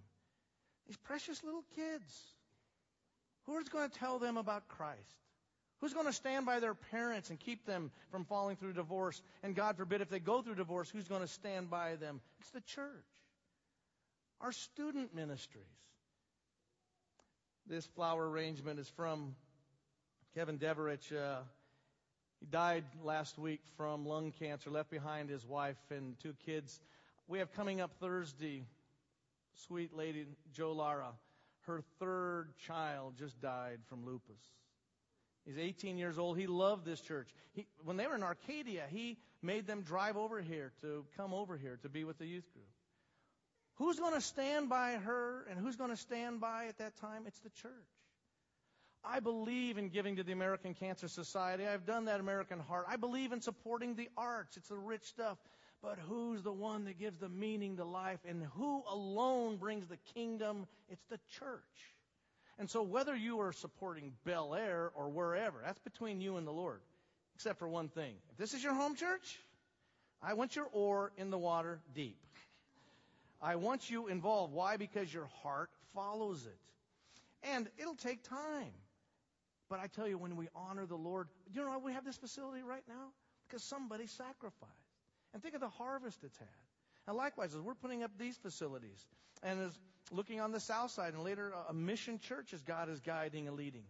These 0.86 0.96
precious 0.98 1.42
little 1.44 1.64
kids. 1.75 2.22
Who's 3.44 3.68
going 3.68 3.90
to 3.90 3.98
tell 3.98 4.18
them 4.18 4.36
about 4.36 4.68
Christ? 4.68 5.16
Who's 5.80 5.92
going 5.92 6.06
to 6.06 6.12
stand 6.12 6.47
by 6.47 6.61
their 6.61 6.75
parents 6.75 7.28
and 7.28 7.38
keep 7.38 7.66
them 7.66 7.90
from 8.11 8.25
falling 8.25 8.56
through 8.56 8.73
divorce? 8.73 9.21
And 9.42 9.54
God 9.54 9.76
forbid, 9.76 10.00
if 10.00 10.09
they 10.09 10.18
go 10.18 10.40
through 10.40 10.54
divorce, 10.54 10.88
who's 10.88 11.09
going 11.09 11.21
to 11.21 11.28
stand 11.28 11.71
by 11.71 11.97
them? 11.97 12.21
It's 12.40 12.50
the 12.50 12.62
church. 12.62 13.04
Our 14.40 14.52
student 14.52 15.14
ministries. 15.14 15.64
This 17.66 17.85
flower 17.87 18.28
arrangement 18.28 18.78
is 18.78 18.88
from 18.88 19.35
Kevin 20.35 20.59
Deverich. 20.59 21.12
Uh, 21.12 21.40
he 22.40 22.47
died 22.47 22.85
last 23.02 23.38
week 23.38 23.61
from 23.76 24.06
lung 24.06 24.33
cancer, 24.38 24.71
left 24.71 24.90
behind 24.90 25.28
his 25.28 25.45
wife 25.45 25.76
and 25.90 26.18
two 26.21 26.35
kids. 26.45 26.80
We 27.28 27.38
have 27.40 27.52
coming 27.52 27.80
up 27.80 27.90
Thursday, 27.99 28.62
sweet 29.66 29.97
lady 29.97 30.26
Joe 30.52 30.73
Lara. 30.73 31.12
Her 31.62 31.83
third 31.99 32.50
child 32.66 33.14
just 33.18 33.40
died 33.40 33.80
from 33.88 34.04
lupus. 34.04 34.40
He's 35.46 35.58
18 35.58 35.96
years 35.96 36.18
old. 36.18 36.36
He 36.36 36.46
loved 36.46 36.84
this 36.84 37.00
church. 37.00 37.28
He, 37.52 37.66
when 37.84 37.96
they 37.96 38.06
were 38.06 38.16
in 38.16 38.22
Arcadia, 38.22 38.84
he 38.90 39.16
made 39.42 39.66
them 39.66 39.82
drive 39.82 40.16
over 40.16 40.40
here 40.40 40.72
to 40.80 41.04
come 41.16 41.32
over 41.32 41.56
here 41.56 41.78
to 41.82 41.88
be 41.88 42.04
with 42.04 42.18
the 42.18 42.26
youth 42.26 42.52
group. 42.52 42.66
Who's 43.76 43.98
going 43.98 44.14
to 44.14 44.20
stand 44.20 44.68
by 44.68 44.92
her 44.92 45.46
and 45.48 45.58
who's 45.58 45.76
going 45.76 45.90
to 45.90 45.96
stand 45.96 46.40
by 46.40 46.66
at 46.66 46.78
that 46.78 46.96
time? 46.96 47.24
It's 47.26 47.38
the 47.40 47.50
church. 47.50 47.72
I 49.04 49.20
believe 49.20 49.78
in 49.78 49.88
giving 49.90 50.16
to 50.16 50.24
the 50.24 50.32
American 50.32 50.74
Cancer 50.74 51.06
Society. 51.06 51.64
I've 51.66 51.86
done 51.86 52.06
that 52.06 52.18
American 52.18 52.58
Heart. 52.58 52.86
I 52.88 52.96
believe 52.96 53.32
in 53.32 53.40
supporting 53.40 53.94
the 53.94 54.08
arts. 54.16 54.56
It's 54.56 54.68
the 54.68 54.78
rich 54.78 55.04
stuff. 55.04 55.38
But 55.82 55.98
who's 56.08 56.42
the 56.42 56.52
one 56.52 56.84
that 56.86 56.98
gives 56.98 57.18
the 57.18 57.28
meaning 57.28 57.76
to 57.76 57.84
life 57.84 58.18
and 58.26 58.42
who 58.56 58.82
alone 58.90 59.58
brings 59.58 59.86
the 59.86 59.98
kingdom? 60.14 60.66
It's 60.88 61.04
the 61.10 61.20
church. 61.38 61.60
And 62.58 62.70
so 62.70 62.82
whether 62.82 63.14
you 63.14 63.40
are 63.40 63.52
supporting 63.52 64.12
Bel 64.25 64.54
Air 64.54 64.90
or 64.94 65.08
wherever, 65.08 65.58
that's 65.64 65.78
between 65.80 66.20
you 66.20 66.36
and 66.36 66.46
the 66.46 66.52
Lord. 66.52 66.80
Except 67.34 67.58
for 67.58 67.68
one 67.68 67.88
thing. 67.88 68.14
If 68.30 68.38
this 68.38 68.54
is 68.54 68.64
your 68.64 68.72
home 68.72 68.96
church, 68.96 69.38
I 70.22 70.32
want 70.32 70.56
your 70.56 70.66
oar 70.72 71.12
in 71.18 71.30
the 71.30 71.38
water 71.38 71.80
deep. 71.94 72.16
I 73.42 73.56
want 73.56 73.90
you 73.90 74.08
involved. 74.08 74.54
Why? 74.54 74.78
Because 74.78 75.12
your 75.12 75.28
heart 75.42 75.68
follows 75.94 76.46
it. 76.46 77.49
And 77.52 77.69
it'll 77.78 77.95
take 77.95 78.23
time. 78.23 78.73
But 79.69 79.80
I 79.80 79.88
tell 79.88 80.08
you, 80.08 80.16
when 80.16 80.36
we 80.36 80.49
honor 80.54 80.86
the 80.86 80.97
Lord, 80.97 81.28
you 81.52 81.60
know 81.60 81.71
why 81.71 81.76
we 81.76 81.92
have 81.92 82.04
this 82.04 82.16
facility 82.16 82.62
right 82.62 82.84
now? 82.88 83.08
Because 83.47 83.62
somebody 83.62 84.06
sacrificed. 84.06 84.73
And 85.34 85.42
think 85.42 85.54
of 85.54 85.60
the 85.60 85.69
harvest 85.69 86.25
it's 86.25 86.38
had. 86.38 86.49
And 87.06 87.16
likewise, 87.16 87.54
as 87.54 87.60
we're 87.60 87.75
putting 87.75 88.02
up 88.02 88.12
these 88.19 88.36
facilities, 88.36 89.04
and 89.42 89.60
as 89.60 89.78
looking 90.10 90.40
on 90.40 90.52
the 90.52 90.60
south 90.60 90.90
side, 90.90 91.14
and 91.14 91.23
later 91.23 91.52
a 91.69 91.73
mission 91.73 92.19
church 92.19 92.52
as 92.52 92.62
God 92.62 92.88
is 92.88 93.00
guiding 93.00 93.49
and 93.49 93.56
leading. 93.56 93.84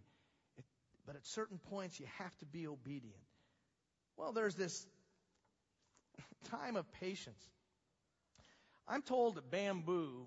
It, 0.56 0.64
but 1.06 1.16
at 1.16 1.26
certain 1.26 1.58
points, 1.70 2.00
you 2.00 2.06
have 2.18 2.36
to 2.38 2.46
be 2.46 2.66
obedient. 2.66 3.16
Well, 4.16 4.32
there's 4.32 4.54
this 4.54 4.86
time 6.50 6.76
of 6.76 6.90
patience. 6.92 7.42
I'm 8.88 9.02
told 9.02 9.34
that 9.34 9.50
bamboo 9.50 10.26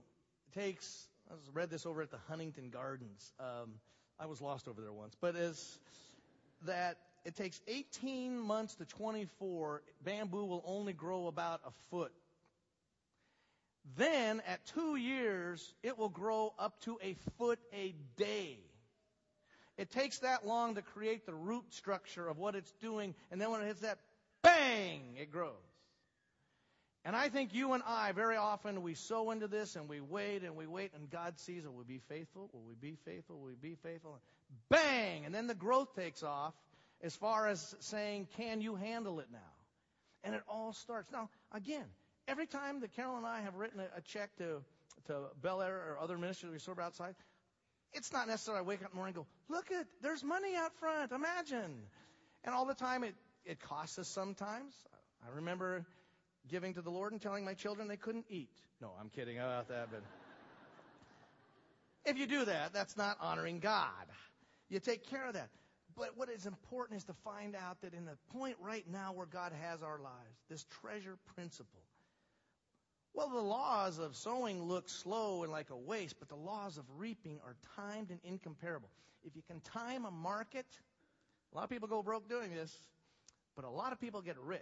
takes, 0.53 1.07
I 1.29 1.33
read 1.53 1.69
this 1.69 1.85
over 1.85 2.01
at 2.01 2.11
the 2.11 2.19
Huntington 2.27 2.69
Gardens. 2.69 3.33
Um, 3.39 3.75
I 4.19 4.25
was 4.25 4.41
lost 4.41 4.67
over 4.67 4.81
there 4.81 4.91
once, 4.91 5.15
but 5.19 5.35
is 5.35 5.79
that 6.65 6.97
it 7.25 7.35
takes 7.35 7.59
18 7.67 8.37
months 8.37 8.75
to 8.75 8.85
24, 8.85 9.81
bamboo 10.03 10.45
will 10.45 10.63
only 10.65 10.93
grow 10.93 11.27
about 11.27 11.61
a 11.65 11.71
foot 11.89 12.11
then 13.97 14.41
at 14.47 14.65
two 14.67 14.95
years, 14.95 15.73
it 15.83 15.97
will 15.97 16.09
grow 16.09 16.53
up 16.59 16.79
to 16.81 16.99
a 17.01 17.15
foot 17.37 17.59
a 17.73 17.95
day. 18.17 18.59
It 19.77 19.91
takes 19.91 20.19
that 20.19 20.45
long 20.45 20.75
to 20.75 20.81
create 20.81 21.25
the 21.25 21.33
root 21.33 21.73
structure 21.73 22.27
of 22.27 22.37
what 22.37 22.55
it's 22.55 22.71
doing, 22.81 23.15
and 23.31 23.39
then 23.39 23.51
when 23.51 23.61
it 23.61 23.67
hits 23.67 23.81
that 23.81 23.99
bang, 24.41 25.15
it 25.19 25.31
grows. 25.31 25.53
And 27.05 27.15
I 27.15 27.29
think 27.29 27.53
you 27.53 27.73
and 27.73 27.81
I, 27.87 28.11
very 28.11 28.35
often, 28.35 28.81
we 28.81 28.93
sow 28.93 29.31
into 29.31 29.47
this 29.47 29.77
and 29.77 29.87
we 29.87 30.01
wait 30.01 30.43
and 30.43 30.57
we 30.57 30.67
wait, 30.67 30.91
and 30.93 31.09
God 31.09 31.39
sees, 31.39 31.63
will 31.63 31.73
we 31.73 31.85
be 31.85 32.01
faithful? 32.09 32.49
Will 32.51 32.63
we 32.67 32.75
be 32.75 32.97
faithful? 33.05 33.37
Will 33.39 33.47
we 33.47 33.55
be 33.55 33.75
faithful? 33.75 34.19
Bang! 34.69 35.25
And 35.25 35.33
then 35.33 35.47
the 35.47 35.55
growth 35.55 35.95
takes 35.95 36.23
off 36.23 36.53
as 37.01 37.15
far 37.15 37.47
as 37.47 37.75
saying, 37.79 38.27
can 38.35 38.59
you 38.59 38.75
handle 38.75 39.21
it 39.21 39.27
now? 39.31 39.39
And 40.23 40.35
it 40.35 40.41
all 40.49 40.73
starts. 40.73 41.09
Now, 41.11 41.29
again, 41.53 41.85
Every 42.29 42.45
time 42.45 42.81
that 42.81 42.95
Carol 42.95 43.17
and 43.17 43.25
I 43.25 43.41
have 43.41 43.55
written 43.55 43.79
a, 43.79 43.97
a 43.97 44.01
check 44.01 44.29
to, 44.37 44.61
to 45.07 45.21
Bel 45.41 45.63
Air 45.63 45.75
or 45.75 45.97
other 45.99 46.15
ministries 46.15 46.51
we 46.51 46.59
serve 46.59 46.77
outside, 46.77 47.15
it's 47.91 48.13
not 48.13 48.27
necessarily 48.27 48.59
I 48.59 48.67
wake 48.67 48.81
up 48.81 48.85
in 48.85 48.91
the 48.91 48.95
morning 48.97 49.15
and 49.15 49.25
go, 49.25 49.53
look 49.53 49.71
at, 49.71 49.87
there's 50.03 50.23
money 50.23 50.55
out 50.55 50.71
front, 50.79 51.11
imagine. 51.11 51.81
And 52.43 52.53
all 52.53 52.65
the 52.65 52.75
time 52.75 53.03
it, 53.03 53.15
it 53.45 53.59
costs 53.59 53.97
us 53.97 54.07
sometimes. 54.07 54.75
I 55.25 55.35
remember 55.35 55.83
giving 56.47 56.75
to 56.75 56.83
the 56.83 56.91
Lord 56.91 57.13
and 57.13 57.19
telling 57.19 57.43
my 57.45 57.55
children 57.55 57.87
they 57.87 57.97
couldn't 57.97 58.25
eat. 58.29 58.51
No, 58.79 58.91
I'm 58.99 59.09
kidding 59.09 59.39
about 59.39 59.67
that, 59.69 59.87
but 59.91 60.03
if 62.05 62.19
you 62.19 62.27
do 62.27 62.45
that, 62.45 62.73
that's 62.73 62.95
not 62.95 63.17
honoring 63.19 63.59
God. 63.59 64.05
You 64.69 64.79
take 64.79 65.09
care 65.09 65.27
of 65.27 65.33
that. 65.33 65.49
But 65.97 66.15
what 66.15 66.29
is 66.29 66.45
important 66.45 66.97
is 66.99 67.05
to 67.05 67.13
find 67.25 67.55
out 67.55 67.81
that 67.81 67.95
in 67.95 68.05
the 68.05 68.17
point 68.37 68.55
right 68.61 68.85
now 68.87 69.13
where 69.13 69.25
God 69.25 69.51
has 69.63 69.81
our 69.81 69.99
lives, 69.99 70.37
this 70.47 70.63
treasure 70.81 71.17
principle, 71.35 71.81
well, 73.13 73.29
the 73.29 73.41
laws 73.41 73.99
of 73.99 74.15
sowing 74.15 74.63
look 74.63 74.87
slow 74.87 75.43
and 75.43 75.51
like 75.51 75.69
a 75.69 75.77
waste, 75.77 76.15
but 76.19 76.29
the 76.29 76.35
laws 76.35 76.77
of 76.77 76.85
reaping 76.97 77.39
are 77.45 77.55
timed 77.75 78.11
and 78.11 78.19
incomparable. 78.23 78.89
If 79.23 79.35
you 79.35 79.41
can 79.47 79.59
time 79.61 80.05
a 80.05 80.11
market, 80.11 80.65
a 81.51 81.55
lot 81.55 81.63
of 81.63 81.69
people 81.69 81.87
go 81.87 82.01
broke 82.03 82.29
doing 82.29 82.53
this, 82.53 82.73
but 83.55 83.65
a 83.65 83.69
lot 83.69 83.91
of 83.91 83.99
people 83.99 84.21
get 84.21 84.37
rich. 84.39 84.61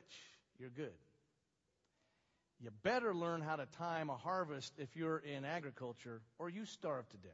You're 0.60 0.70
good. 0.70 0.94
You 2.60 2.72
better 2.82 3.14
learn 3.14 3.42
how 3.42 3.58
to 3.58 3.68
time 3.78 4.10
a 4.10 4.18
harvest 4.18 4.74
if 4.80 4.96
you're 4.96 5.20
in 5.20 5.46
agriculture, 5.46 6.22
or 6.40 6.50
you 6.50 6.66
starve 6.66 7.08
to 7.10 7.18
death. 7.18 7.32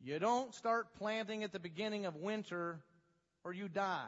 You 0.00 0.18
don't 0.18 0.54
start 0.54 0.94
planting 0.94 1.44
at 1.44 1.52
the 1.52 1.58
beginning 1.58 2.06
of 2.06 2.16
winter, 2.16 2.80
or 3.44 3.52
you 3.52 3.68
die. 3.68 4.06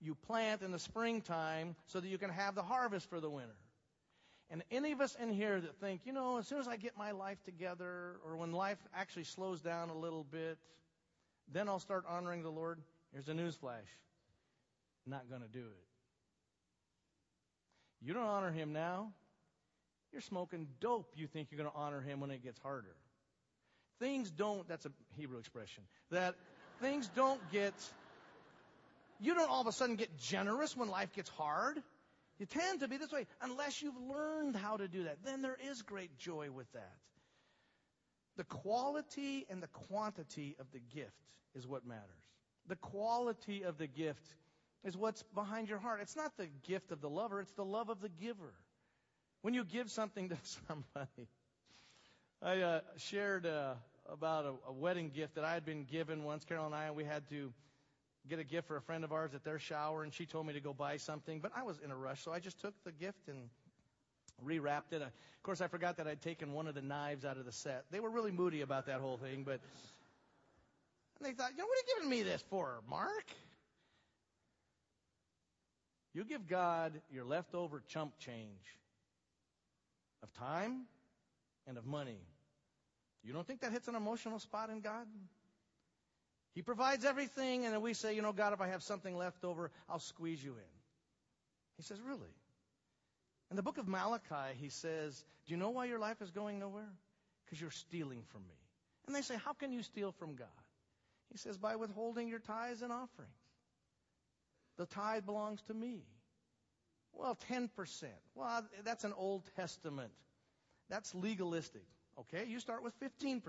You 0.00 0.14
plant 0.14 0.60
in 0.60 0.72
the 0.72 0.78
springtime 0.78 1.74
so 1.86 2.00
that 2.00 2.08
you 2.08 2.18
can 2.18 2.28
have 2.28 2.54
the 2.54 2.62
harvest 2.62 3.08
for 3.08 3.20
the 3.20 3.30
winter. 3.30 3.56
And 4.50 4.62
any 4.70 4.92
of 4.92 5.00
us 5.00 5.16
in 5.20 5.32
here 5.32 5.60
that 5.60 5.80
think, 5.80 6.02
you 6.04 6.12
know, 6.12 6.38
as 6.38 6.46
soon 6.46 6.60
as 6.60 6.68
I 6.68 6.76
get 6.76 6.96
my 6.96 7.10
life 7.10 7.42
together, 7.44 8.16
or 8.24 8.36
when 8.36 8.52
life 8.52 8.78
actually 8.94 9.24
slows 9.24 9.60
down 9.60 9.90
a 9.90 9.96
little 9.96 10.24
bit, 10.24 10.56
then 11.52 11.68
I'll 11.68 11.80
start 11.80 12.04
honoring 12.08 12.42
the 12.42 12.50
Lord. 12.50 12.80
Here's 13.12 13.28
a 13.28 13.32
newsflash. 13.32 13.88
Not 15.06 15.28
going 15.28 15.42
to 15.42 15.48
do 15.48 15.60
it. 15.60 15.86
You 18.02 18.14
don't 18.14 18.26
honor 18.26 18.52
Him 18.52 18.72
now. 18.72 19.12
You're 20.12 20.20
smoking 20.22 20.68
dope. 20.80 21.12
You 21.16 21.26
think 21.26 21.48
you're 21.50 21.58
going 21.58 21.70
to 21.70 21.76
honor 21.76 22.00
Him 22.00 22.20
when 22.20 22.30
it 22.30 22.42
gets 22.42 22.58
harder. 22.60 22.94
Things 23.98 24.30
don't, 24.30 24.68
that's 24.68 24.86
a 24.86 24.92
Hebrew 25.16 25.38
expression, 25.38 25.82
that 26.10 26.34
things 26.80 27.08
don't 27.16 27.40
get, 27.50 27.74
you 29.20 29.34
don't 29.34 29.50
all 29.50 29.62
of 29.62 29.66
a 29.66 29.72
sudden 29.72 29.96
get 29.96 30.16
generous 30.18 30.76
when 30.76 30.88
life 30.88 31.12
gets 31.14 31.30
hard. 31.30 31.82
You 32.38 32.46
tend 32.46 32.80
to 32.80 32.88
be 32.88 32.98
this 32.98 33.12
way 33.12 33.26
unless 33.40 33.80
you've 33.80 33.96
learned 33.96 34.56
how 34.56 34.76
to 34.76 34.88
do 34.88 35.04
that. 35.04 35.18
Then 35.24 35.42
there 35.42 35.56
is 35.70 35.82
great 35.82 36.18
joy 36.18 36.50
with 36.50 36.70
that. 36.72 36.96
The 38.36 38.44
quality 38.44 39.46
and 39.48 39.62
the 39.62 39.68
quantity 39.68 40.56
of 40.60 40.66
the 40.72 40.80
gift 40.94 41.12
is 41.54 41.66
what 41.66 41.86
matters. 41.86 42.02
The 42.68 42.76
quality 42.76 43.62
of 43.62 43.78
the 43.78 43.86
gift. 43.86 44.26
is 44.84 44.96
what's 44.96 45.22
behind 45.34 45.68
your 45.68 45.78
heart. 45.78 46.00
It's 46.02 46.16
not 46.16 46.36
the 46.36 46.48
gift 46.66 46.92
of 46.92 47.00
the 47.00 47.08
lover, 47.08 47.40
it's 47.40 47.52
the 47.52 47.64
love 47.64 47.88
of 47.88 48.00
the 48.00 48.08
giver. 48.08 48.52
When 49.42 49.54
you 49.54 49.64
give 49.64 49.90
something 49.90 50.28
to 50.30 50.36
somebody, 50.68 51.28
I 52.42 52.60
uh, 52.60 52.80
shared 52.98 53.46
uh, 53.46 53.74
about 54.10 54.44
a, 54.44 54.52
a 54.68 54.72
wedding 54.72 55.10
gift 55.10 55.36
that 55.36 55.44
I 55.44 55.54
had 55.54 55.64
been 55.64 55.84
given 55.84 56.24
once. 56.24 56.44
Carol 56.44 56.66
and 56.66 56.74
I, 56.74 56.90
we 56.90 57.04
had 57.04 57.28
to 57.30 57.52
get 58.28 58.38
a 58.38 58.44
gift 58.44 58.68
for 58.68 58.76
a 58.76 58.82
friend 58.82 59.04
of 59.04 59.12
ours 59.12 59.34
at 59.34 59.44
their 59.44 59.58
shower, 59.58 60.02
and 60.02 60.12
she 60.12 60.26
told 60.26 60.46
me 60.46 60.52
to 60.52 60.60
go 60.60 60.72
buy 60.72 60.96
something, 60.96 61.40
but 61.40 61.52
I 61.56 61.62
was 61.62 61.78
in 61.84 61.90
a 61.90 61.96
rush, 61.96 62.22
so 62.22 62.32
I 62.32 62.40
just 62.40 62.60
took 62.60 62.74
the 62.84 62.92
gift 62.92 63.28
and 63.28 63.48
rewrapped 64.44 64.92
it. 64.92 65.02
Of 65.02 65.10
course, 65.42 65.60
I 65.60 65.68
forgot 65.68 65.96
that 65.98 66.06
I'd 66.06 66.20
taken 66.20 66.52
one 66.52 66.66
of 66.66 66.74
the 66.74 66.82
knives 66.82 67.24
out 67.24 67.36
of 67.36 67.44
the 67.44 67.52
set. 67.52 67.84
They 67.90 68.00
were 68.00 68.10
really 68.10 68.32
moody 68.32 68.60
about 68.60 68.86
that 68.86 69.00
whole 69.00 69.16
thing, 69.16 69.44
but 69.44 69.60
and 71.18 71.26
they 71.26 71.32
thought, 71.32 71.52
you 71.52 71.58
know, 71.58 71.64
what 71.64 71.78
are 71.78 71.86
you 71.86 71.94
giving 71.96 72.10
me 72.10 72.22
this 72.22 72.44
for, 72.50 72.82
Mark? 72.88 73.24
You 76.12 76.24
give 76.24 76.46
God 76.46 77.00
your 77.10 77.24
leftover 77.24 77.82
chump 77.88 78.18
change 78.18 78.78
of 80.22 80.32
time 80.34 80.86
and 81.66 81.78
of 81.78 81.86
money. 81.86 82.20
You 83.22 83.32
don't 83.32 83.46
think 83.46 83.60
that 83.60 83.72
hits 83.72 83.88
an 83.88 83.94
emotional 83.94 84.38
spot 84.38 84.70
in 84.70 84.80
God? 84.80 85.06
He 86.56 86.62
provides 86.62 87.04
everything, 87.04 87.66
and 87.66 87.74
then 87.74 87.82
we 87.82 87.92
say, 87.92 88.16
you 88.16 88.22
know, 88.22 88.32
God, 88.32 88.54
if 88.54 88.62
I 88.62 88.68
have 88.68 88.82
something 88.82 89.14
left 89.14 89.44
over, 89.44 89.70
I'll 89.90 89.98
squeeze 89.98 90.42
you 90.42 90.52
in. 90.52 90.74
He 91.76 91.82
says, 91.82 92.00
really? 92.00 92.32
In 93.50 93.56
the 93.56 93.62
book 93.62 93.76
of 93.76 93.86
Malachi, 93.86 94.56
he 94.58 94.70
says, 94.70 95.22
Do 95.46 95.52
you 95.52 95.58
know 95.58 95.68
why 95.68 95.84
your 95.84 95.98
life 95.98 96.22
is 96.22 96.30
going 96.30 96.58
nowhere? 96.58 96.88
Because 97.44 97.60
you're 97.60 97.70
stealing 97.70 98.22
from 98.32 98.40
me. 98.48 98.54
And 99.06 99.14
they 99.14 99.20
say, 99.20 99.36
How 99.44 99.52
can 99.52 99.70
you 99.70 99.82
steal 99.82 100.12
from 100.12 100.34
God? 100.34 100.48
He 101.30 101.36
says, 101.36 101.58
By 101.58 101.76
withholding 101.76 102.26
your 102.26 102.38
tithes 102.38 102.80
and 102.80 102.90
offerings. 102.90 103.30
The 104.78 104.86
tithe 104.86 105.26
belongs 105.26 105.60
to 105.66 105.74
me. 105.74 106.06
Well, 107.12 107.36
10%. 107.50 107.68
Well, 108.34 108.64
that's 108.82 109.04
an 109.04 109.12
Old 109.14 109.42
Testament. 109.56 110.10
That's 110.88 111.14
legalistic. 111.14 111.84
Okay, 112.18 112.46
you 112.48 112.60
start 112.60 112.82
with 112.82 112.94
15%. 113.00 113.42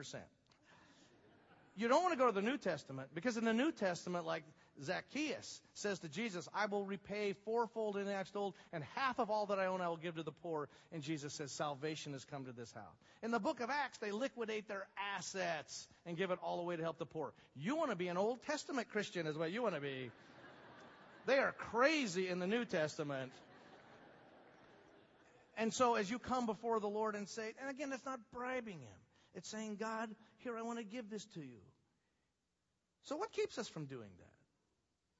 You 1.77 1.87
don't 1.87 2.01
want 2.01 2.13
to 2.13 2.17
go 2.17 2.25
to 2.25 2.31
the 2.31 2.41
New 2.41 2.57
Testament 2.57 3.09
because 3.13 3.37
in 3.37 3.45
the 3.45 3.53
New 3.53 3.71
Testament, 3.71 4.25
like 4.25 4.43
Zacchaeus 4.83 5.61
says 5.75 5.99
to 5.99 6.09
Jesus, 6.09 6.49
I 6.53 6.65
will 6.65 6.83
repay 6.83 7.33
fourfold 7.45 7.97
in 7.97 8.07
old, 8.35 8.55
and 8.73 8.83
half 8.95 9.19
of 9.19 9.29
all 9.29 9.45
that 9.47 9.59
I 9.59 9.67
own 9.67 9.79
I 9.79 9.87
will 9.87 9.97
give 9.97 10.15
to 10.15 10.23
the 10.23 10.31
poor. 10.31 10.69
And 10.91 11.03
Jesus 11.03 11.35
says, 11.35 11.51
Salvation 11.51 12.13
has 12.13 12.25
come 12.25 12.45
to 12.45 12.51
this 12.51 12.71
house. 12.71 12.95
In 13.21 13.29
the 13.29 13.39
book 13.39 13.59
of 13.59 13.69
Acts, 13.69 13.99
they 13.99 14.11
liquidate 14.11 14.67
their 14.67 14.87
assets 15.15 15.87
and 16.07 16.17
give 16.17 16.31
it 16.31 16.39
all 16.41 16.59
away 16.59 16.77
to 16.77 16.81
help 16.83 16.97
the 16.97 17.05
poor. 17.05 17.31
You 17.55 17.75
want 17.75 17.91
to 17.91 17.95
be 17.95 18.07
an 18.07 18.17
Old 18.17 18.41
Testament 18.47 18.89
Christian, 18.89 19.27
is 19.27 19.37
what 19.37 19.51
you 19.51 19.61
want 19.61 19.75
to 19.75 19.81
be. 19.81 20.09
They 21.27 21.37
are 21.37 21.51
crazy 21.51 22.27
in 22.27 22.39
the 22.39 22.47
New 22.47 22.65
Testament. 22.65 23.31
And 25.57 25.71
so 25.71 25.93
as 25.93 26.09
you 26.09 26.17
come 26.17 26.47
before 26.47 26.79
the 26.79 26.87
Lord 26.87 27.13
and 27.13 27.29
say, 27.29 27.53
and 27.59 27.69
again, 27.69 27.91
it's 27.93 28.05
not 28.05 28.19
bribing 28.33 28.79
Him. 28.79 28.97
It's 29.37 29.49
saying, 29.49 29.75
God, 29.79 30.09
here, 30.47 30.57
I 30.57 30.61
want 30.61 30.79
to 30.79 30.85
give 30.85 31.09
this 31.09 31.25
to 31.33 31.41
you. 31.41 31.59
So 33.03 33.17
what 33.17 33.33
keeps 33.33 33.57
us 33.57 33.67
from 33.67 33.85
doing 33.85 34.09
that? 34.19 34.33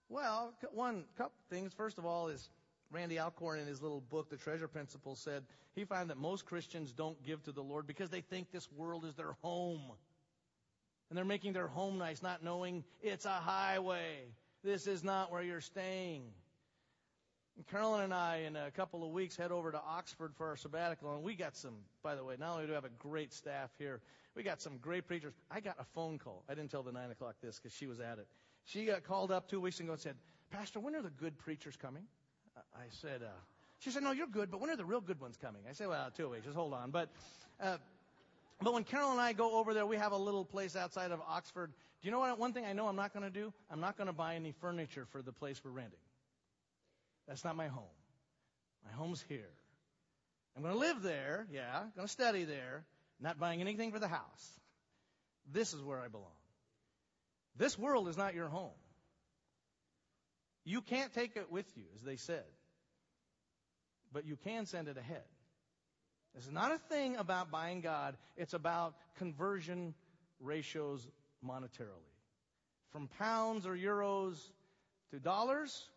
Well, 0.10 0.54
one 0.72 1.04
couple 1.18 1.34
things. 1.50 1.74
First 1.74 1.98
of 1.98 2.06
all 2.06 2.30
is 2.30 2.50
Randy 2.92 3.20
Alcorn 3.20 3.60
in 3.60 3.68
his 3.68 3.82
little 3.82 4.00
book, 4.00 4.30
The 4.30 4.38
Treasure 4.38 4.70
Principle, 4.70 5.16
said 5.16 5.44
he 5.76 5.84
found 5.84 6.10
that 6.10 6.18
most 6.18 6.46
Christians 6.46 6.94
don't 6.94 7.22
give 7.24 7.44
to 7.44 7.52
the 7.52 7.62
Lord 7.62 7.88
because 7.88 8.10
they 8.10 8.22
think 8.22 8.52
this 8.52 8.72
world 8.72 9.04
is 9.04 9.16
their 9.16 9.34
home. 9.42 9.82
And 11.10 11.18
they're 11.18 11.26
making 11.26 11.52
their 11.54 11.68
home 11.68 11.98
nice, 11.98 12.24
not 12.24 12.42
knowing 12.42 12.86
it's 13.02 13.26
a 13.26 13.30
highway. 13.30 14.28
This 14.64 14.88
is 14.88 15.04
not 15.04 15.30
where 15.30 15.42
you're 15.42 15.62
staying. 15.62 16.24
And 17.58 17.68
Carolyn 17.68 18.04
and 18.04 18.14
I, 18.14 18.44
in 18.48 18.56
a 18.56 18.72
couple 18.72 19.06
of 19.06 19.12
weeks, 19.12 19.36
head 19.36 19.52
over 19.52 19.72
to 19.72 19.82
Oxford 19.90 20.34
for 20.38 20.48
our 20.48 20.56
sabbatical, 20.56 21.14
and 21.16 21.24
we 21.24 21.36
got 21.36 21.56
some. 21.58 21.76
By 22.04 22.16
the 22.16 22.24
way, 22.24 22.36
not 22.40 22.54
only 22.54 22.64
do 22.64 22.70
we 22.70 22.76
have 22.76 22.86
a 22.86 22.90
great 23.00 23.34
staff 23.34 23.72
here, 23.78 24.00
we 24.38 24.44
got 24.44 24.62
some 24.62 24.78
great 24.78 25.08
preachers. 25.08 25.34
I 25.50 25.60
got 25.60 25.76
a 25.80 25.84
phone 25.84 26.20
call. 26.20 26.44
I 26.48 26.54
didn't 26.54 26.70
tell 26.70 26.84
the 26.84 26.92
nine 26.92 27.10
o'clock 27.10 27.36
this 27.42 27.60
because 27.60 27.76
she 27.76 27.88
was 27.88 28.00
at 28.00 28.20
it. 28.20 28.28
She 28.66 28.86
got 28.86 29.04
called 29.04 29.32
up 29.32 29.50
two 29.50 29.60
weeks 29.60 29.80
ago 29.80 29.94
and 29.94 30.00
said, 30.00 30.16
"Pastor, 30.52 30.80
when 30.80 30.96
are 30.96 31.02
the 31.02 31.10
good 31.10 31.38
preachers 31.40 31.76
coming?" 31.76 32.04
I 32.56 32.86
said, 32.90 33.24
uh, 33.24 33.30
"She 33.80 33.90
said, 33.90 34.04
no, 34.04 34.12
you're 34.12 34.28
good, 34.28 34.52
but 34.52 34.62
when 34.62 34.70
are 34.70 34.76
the 34.76 34.86
real 34.86 35.02
good 35.02 35.20
ones 35.20 35.38
coming?" 35.38 35.64
I 35.68 35.74
said, 35.74 35.88
"Well, 35.88 36.12
two 36.16 36.30
weeks. 36.30 36.46
Just 36.46 36.56
hold 36.56 36.74
on." 36.74 36.92
But, 36.92 37.10
uh, 37.60 37.78
but 38.62 38.74
when 38.74 38.84
Carol 38.84 39.12
and 39.12 39.20
I 39.20 39.34
go 39.34 39.58
over 39.58 39.74
there, 39.74 39.88
we 39.88 39.98
have 39.98 40.12
a 40.12 40.18
little 40.18 40.46
place 40.46 40.76
outside 40.76 41.12
of 41.12 41.20
Oxford. 41.28 41.72
Do 42.02 42.08
you 42.08 42.12
know 42.12 42.20
what? 42.20 42.38
One 42.38 42.54
thing 42.54 42.64
I 42.64 42.74
know 42.74 42.88
I'm 42.88 42.96
not 42.96 43.14
going 43.14 43.26
to 43.26 43.32
do. 43.32 43.52
I'm 43.72 43.80
not 43.80 43.98
going 43.98 44.08
to 44.08 44.14
buy 44.14 44.36
any 44.36 44.52
furniture 44.52 45.08
for 45.12 45.24
the 45.24 45.32
place 45.32 45.60
we're 45.66 45.72
renting. 45.72 46.00
That's 47.28 47.44
not 47.44 47.56
my 47.56 47.68
home. 47.68 47.84
My 48.86 48.92
home's 48.92 49.24
here. 49.28 49.50
I'm 50.56 50.64
going 50.64 50.74
to 50.74 50.80
live 50.80 51.04
there, 51.04 51.46
yeah, 51.52 51.82
I'm 51.82 51.92
going 51.96 52.08
to 52.08 52.12
study 52.12 52.44
there, 52.44 52.84
not 53.20 53.40
buying 53.40 53.62
anything 53.62 53.92
for 53.92 54.00
the 54.00 54.08
house. 54.08 54.60
This 55.52 55.74
is 55.74 55.82
where 55.82 56.00
I 56.00 56.08
belong. 56.08 56.26
This 57.58 57.78
world 57.78 58.08
is 58.08 58.18
not 58.18 58.36
your 58.36 58.48
home. 58.48 58.78
You 60.64 60.82
can't 60.82 61.14
take 61.14 61.38
it 61.38 61.52
with 61.52 61.66
you, 61.76 61.86
as 61.96 62.02
they 62.02 62.18
said, 62.18 62.44
but 64.12 64.26
you 64.26 64.36
can 64.44 64.66
send 64.66 64.88
it 64.88 64.98
ahead. 64.98 65.24
This 66.36 66.46
is 66.46 66.52
not 66.52 66.72
a 66.72 66.78
thing 66.78 67.16
about 67.16 67.50
buying 67.50 67.82
God, 67.82 68.16
it's 68.36 68.54
about 68.54 68.96
conversion 69.18 69.96
ratios 70.40 71.08
monetarily. 71.44 72.14
From 72.92 73.08
pounds 73.18 73.66
or 73.66 73.76
euros 73.76 74.38
to 75.12 75.20
dollars, 75.20 75.88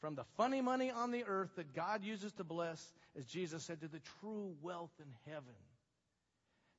from 0.00 0.14
the 0.14 0.24
funny 0.36 0.60
money 0.60 0.90
on 0.90 1.10
the 1.10 1.24
earth 1.24 1.50
that 1.56 1.74
God 1.74 2.04
uses 2.04 2.32
to 2.34 2.44
bless, 2.44 2.92
as 3.16 3.24
Jesus 3.24 3.64
said, 3.64 3.80
to 3.80 3.88
the 3.88 4.00
true 4.20 4.54
wealth 4.62 4.92
in 4.98 5.32
heaven. 5.32 5.54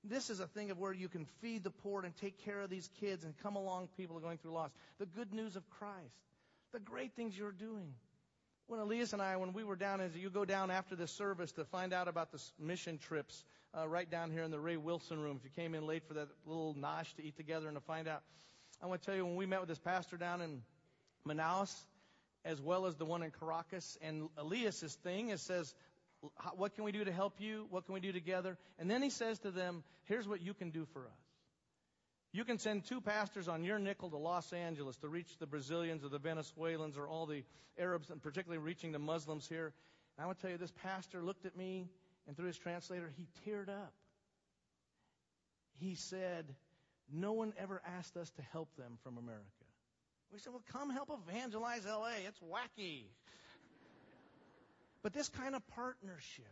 This 0.03 0.29
is 0.29 0.39
a 0.39 0.47
thing 0.47 0.71
of 0.71 0.79
where 0.79 0.93
you 0.93 1.09
can 1.09 1.25
feed 1.41 1.63
the 1.63 1.71
poor 1.71 2.03
and 2.03 2.15
take 2.15 2.43
care 2.45 2.62
of 2.62 2.69
these 2.69 2.89
kids 2.99 3.25
and 3.25 3.38
come 3.43 3.55
along 3.55 3.89
people 3.97 4.17
are 4.17 4.21
going 4.21 4.38
through 4.38 4.53
loss. 4.53 4.71
The 4.97 5.05
good 5.05 5.33
news 5.33 5.55
of 5.55 5.69
Christ. 5.69 6.15
The 6.71 6.79
great 6.79 7.13
things 7.15 7.38
you're 7.38 7.51
doing. 7.51 7.93
When 8.67 8.79
Elias 8.79 9.13
and 9.13 9.21
I, 9.21 9.35
when 9.38 9.53
we 9.53 9.63
were 9.63 9.75
down, 9.75 9.99
as 9.99 10.15
you 10.15 10.29
go 10.29 10.45
down 10.45 10.71
after 10.71 10.95
the 10.95 11.07
service 11.07 11.51
to 11.53 11.65
find 11.65 11.91
out 11.91 12.07
about 12.07 12.31
the 12.31 12.41
mission 12.59 12.97
trips, 12.99 13.43
uh, 13.77 13.88
right 13.88 14.09
down 14.09 14.31
here 14.31 14.43
in 14.43 14.51
the 14.51 14.59
Ray 14.59 14.77
Wilson 14.77 15.19
room, 15.19 15.38
if 15.38 15.43
you 15.43 15.49
came 15.55 15.73
in 15.73 15.85
late 15.88 16.03
for 16.07 16.13
that 16.13 16.27
little 16.45 16.75
nosh 16.75 17.13
to 17.15 17.23
eat 17.23 17.35
together 17.35 17.67
and 17.67 17.75
to 17.75 17.81
find 17.81 18.07
out, 18.07 18.21
I 18.81 18.85
want 18.85 19.01
to 19.01 19.05
tell 19.05 19.15
you, 19.15 19.25
when 19.25 19.35
we 19.35 19.45
met 19.45 19.59
with 19.59 19.69
this 19.69 19.79
pastor 19.79 20.17
down 20.17 20.41
in 20.41 20.62
Manaus, 21.27 21.73
as 22.45 22.62
well 22.62 22.85
as 22.85 22.95
the 22.95 23.05
one 23.05 23.23
in 23.23 23.31
Caracas. 23.31 23.97
And 24.01 24.29
Elias's 24.38 24.95
thing 24.95 25.29
is 25.29 25.41
says, 25.41 25.73
what 26.55 26.75
can 26.75 26.84
we 26.84 26.91
do 26.91 27.03
to 27.05 27.12
help 27.12 27.36
you? 27.39 27.67
What 27.69 27.86
can 27.86 27.93
we 27.93 27.99
do 27.99 28.12
together? 28.12 28.58
And 28.77 28.89
then 28.89 29.01
he 29.01 29.10
says 29.10 29.39
to 29.39 29.51
them, 29.51 29.84
here's 30.05 30.27
what 30.27 30.41
you 30.41 30.53
can 30.53 30.69
do 30.69 30.86
for 30.93 31.01
us. 31.05 31.19
You 32.32 32.43
can 32.43 32.60
send 32.60 32.86
two 32.86 33.01
pastors 33.01 33.47
on 33.47 33.63
your 33.63 33.79
nickel 33.79 34.10
to 34.10 34.17
Los 34.17 34.53
Angeles 34.53 34.97
to 34.97 35.08
reach 35.08 35.38
the 35.39 35.47
Brazilians 35.47 36.03
or 36.03 36.10
the 36.10 36.19
Venezuelans 36.19 36.97
or 36.97 37.08
all 37.08 37.25
the 37.25 37.43
Arabs, 37.77 38.12
and 38.12 38.21
particularly 38.21 38.63
reaching 38.63 38.91
the 38.91 38.99
Muslims 38.99 39.47
here. 39.47 39.73
And 40.17 40.23
I 40.23 40.25
want 40.25 40.38
to 40.38 40.41
tell 40.41 40.51
you, 40.51 40.58
this 40.58 40.73
pastor 40.84 41.23
looked 41.23 41.45
at 41.45 41.58
me, 41.58 41.88
and 42.27 42.38
through 42.38 42.47
his 42.47 42.58
translator, 42.58 43.12
he 43.17 43.27
teared 43.45 43.69
up. 43.69 43.93
He 45.79 45.95
said, 45.95 46.53
No 47.12 47.32
one 47.32 47.53
ever 47.58 47.82
asked 47.97 48.15
us 48.15 48.29
to 48.32 48.41
help 48.51 48.75
them 48.75 48.99
from 49.03 49.17
America. 49.17 49.45
We 50.32 50.38
said, 50.38 50.53
well, 50.53 50.63
come 50.71 50.91
help 50.91 51.10
evangelize 51.27 51.86
LA. 51.86 52.21
It's 52.27 52.39
wacky. 52.39 53.05
But 55.03 55.13
this 55.13 55.29
kind 55.29 55.55
of 55.55 55.65
partnership, 55.69 56.45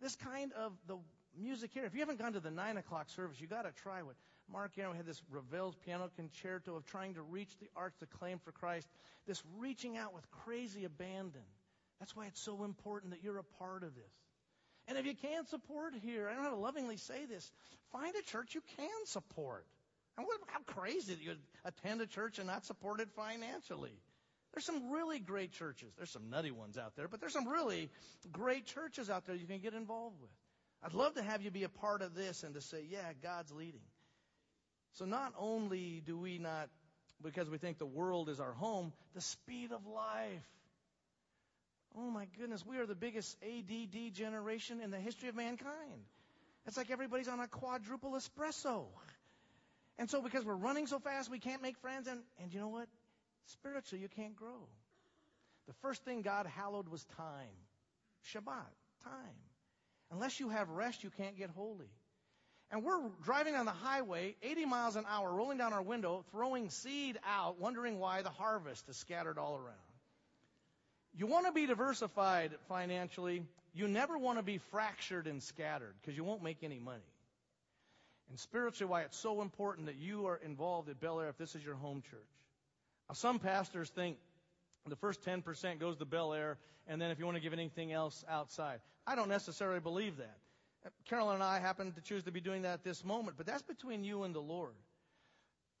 this 0.00 0.16
kind 0.16 0.52
of 0.52 0.72
the 0.86 0.96
music 1.38 1.70
here, 1.72 1.84
if 1.84 1.94
you 1.94 2.00
haven't 2.00 2.18
gone 2.18 2.32
to 2.32 2.40
the 2.40 2.50
nine 2.50 2.76
o'clock 2.76 3.08
service, 3.10 3.40
you 3.40 3.46
got 3.46 3.62
to 3.62 3.72
try 3.82 4.02
what 4.02 4.16
Mark 4.50 4.72
Aaron 4.78 4.96
had 4.96 5.06
this 5.06 5.22
Ravel's 5.30 5.74
piano 5.84 6.10
concerto 6.16 6.74
of 6.74 6.86
trying 6.86 7.14
to 7.14 7.22
reach 7.22 7.56
the 7.60 7.68
arts 7.76 7.96
to 7.98 8.06
claim 8.06 8.38
for 8.38 8.52
Christ, 8.52 8.88
this 9.26 9.42
reaching 9.58 9.96
out 9.96 10.14
with 10.14 10.28
crazy 10.30 10.84
abandon. 10.84 11.42
That's 12.00 12.16
why 12.16 12.26
it's 12.26 12.40
so 12.40 12.64
important 12.64 13.12
that 13.12 13.22
you're 13.22 13.38
a 13.38 13.44
part 13.58 13.82
of 13.82 13.94
this. 13.94 14.12
And 14.86 14.96
if 14.96 15.04
you 15.04 15.14
can't 15.14 15.48
support 15.48 15.94
here, 16.02 16.28
I 16.28 16.34
don't 16.34 16.42
know 16.42 16.50
how 16.50 16.54
to 16.54 16.60
lovingly 16.60 16.96
say 16.96 17.26
this, 17.26 17.50
find 17.92 18.14
a 18.16 18.22
church 18.22 18.54
you 18.54 18.62
can 18.76 18.88
support. 19.04 19.66
And 20.16 20.26
how 20.46 20.60
crazy 20.66 21.14
that 21.14 21.22
you 21.22 21.34
attend 21.64 22.00
a 22.00 22.06
church 22.06 22.38
and 22.38 22.46
not 22.46 22.64
support 22.64 23.00
it 23.00 23.08
financially. 23.14 23.92
There's 24.54 24.64
some 24.64 24.90
really 24.90 25.18
great 25.18 25.52
churches. 25.52 25.92
There's 25.96 26.10
some 26.10 26.30
nutty 26.30 26.50
ones 26.50 26.78
out 26.78 26.96
there, 26.96 27.08
but 27.08 27.20
there's 27.20 27.32
some 27.32 27.48
really 27.48 27.90
great 28.32 28.66
churches 28.66 29.10
out 29.10 29.26
there 29.26 29.36
you 29.36 29.46
can 29.46 29.58
get 29.58 29.74
involved 29.74 30.20
with. 30.20 30.30
I'd 30.82 30.94
love 30.94 31.14
to 31.14 31.22
have 31.22 31.42
you 31.42 31.50
be 31.50 31.64
a 31.64 31.68
part 31.68 32.02
of 32.02 32.14
this 32.14 32.44
and 32.44 32.54
to 32.54 32.60
say, 32.60 32.84
yeah, 32.88 33.12
God's 33.22 33.52
leading. 33.52 33.82
So 34.94 35.04
not 35.04 35.32
only 35.38 36.02
do 36.04 36.18
we 36.18 36.38
not, 36.38 36.68
because 37.22 37.50
we 37.50 37.58
think 37.58 37.78
the 37.78 37.86
world 37.86 38.28
is 38.28 38.40
our 38.40 38.52
home, 38.52 38.92
the 39.14 39.20
speed 39.20 39.72
of 39.72 39.86
life. 39.86 40.48
Oh 41.96 42.10
my 42.10 42.26
goodness, 42.38 42.64
we 42.64 42.78
are 42.78 42.86
the 42.86 42.94
biggest 42.94 43.36
ADD 43.42 44.14
generation 44.14 44.80
in 44.80 44.90
the 44.90 44.98
history 44.98 45.28
of 45.28 45.34
mankind. 45.34 46.04
It's 46.66 46.76
like 46.76 46.90
everybody's 46.90 47.28
on 47.28 47.40
a 47.40 47.48
quadruple 47.48 48.12
espresso. 48.12 48.86
And 49.98 50.08
so 50.08 50.22
because 50.22 50.44
we're 50.44 50.54
running 50.54 50.86
so 50.86 50.98
fast, 50.98 51.30
we 51.30 51.38
can't 51.38 51.62
make 51.62 51.76
friends. 51.78 52.06
And, 52.06 52.20
and 52.40 52.52
you 52.52 52.60
know 52.60 52.68
what? 52.68 52.88
Spiritually, 53.46 54.02
you 54.02 54.08
can't 54.08 54.36
grow. 54.36 54.68
The 55.66 55.74
first 55.82 56.04
thing 56.04 56.22
God 56.22 56.46
hallowed 56.46 56.88
was 56.88 57.04
time. 57.16 57.56
Shabbat, 58.32 58.72
time. 59.04 59.38
Unless 60.10 60.40
you 60.40 60.48
have 60.48 60.68
rest, 60.70 61.04
you 61.04 61.10
can't 61.10 61.36
get 61.36 61.50
holy. 61.50 61.90
And 62.70 62.84
we're 62.84 63.00
driving 63.24 63.54
on 63.54 63.64
the 63.64 63.72
highway, 63.72 64.36
80 64.42 64.66
miles 64.66 64.96
an 64.96 65.04
hour, 65.08 65.32
rolling 65.32 65.58
down 65.58 65.72
our 65.72 65.82
window, 65.82 66.24
throwing 66.30 66.68
seed 66.68 67.18
out, 67.26 67.58
wondering 67.58 67.98
why 67.98 68.22
the 68.22 68.30
harvest 68.30 68.88
is 68.88 68.96
scattered 68.96 69.38
all 69.38 69.56
around. 69.56 69.76
You 71.14 71.26
want 71.26 71.46
to 71.46 71.52
be 71.52 71.66
diversified 71.66 72.52
financially. 72.68 73.42
You 73.74 73.88
never 73.88 74.18
want 74.18 74.38
to 74.38 74.42
be 74.42 74.58
fractured 74.70 75.26
and 75.26 75.42
scattered 75.42 75.94
because 76.00 76.16
you 76.16 76.24
won't 76.24 76.42
make 76.42 76.58
any 76.62 76.78
money. 76.78 77.02
And 78.28 78.38
spiritually, 78.38 78.90
why 78.90 79.02
it's 79.02 79.16
so 79.16 79.40
important 79.40 79.86
that 79.86 79.96
you 79.96 80.26
are 80.26 80.36
involved 80.36 80.90
at 80.90 81.00
Bel 81.00 81.20
Air 81.20 81.30
if 81.30 81.38
this 81.38 81.54
is 81.54 81.64
your 81.64 81.76
home 81.76 82.02
church. 82.10 82.20
Some 83.14 83.38
pastors 83.38 83.88
think 83.90 84.18
the 84.86 84.96
first 84.96 85.22
10% 85.22 85.80
goes 85.80 85.96
to 85.96 86.04
Bel 86.04 86.32
Air, 86.32 86.58
and 86.86 87.00
then 87.00 87.10
if 87.10 87.18
you 87.18 87.24
want 87.24 87.36
to 87.36 87.42
give 87.42 87.52
anything 87.52 87.92
else 87.92 88.24
outside. 88.28 88.80
I 89.06 89.14
don't 89.14 89.28
necessarily 89.28 89.80
believe 89.80 90.18
that. 90.18 90.36
Carolyn 91.06 91.36
and 91.36 91.42
I 91.42 91.58
happen 91.58 91.92
to 91.92 92.00
choose 92.00 92.24
to 92.24 92.32
be 92.32 92.40
doing 92.40 92.62
that 92.62 92.74
at 92.74 92.84
this 92.84 93.04
moment, 93.04 93.36
but 93.36 93.46
that's 93.46 93.62
between 93.62 94.04
you 94.04 94.22
and 94.22 94.34
the 94.34 94.40
Lord. 94.40 94.74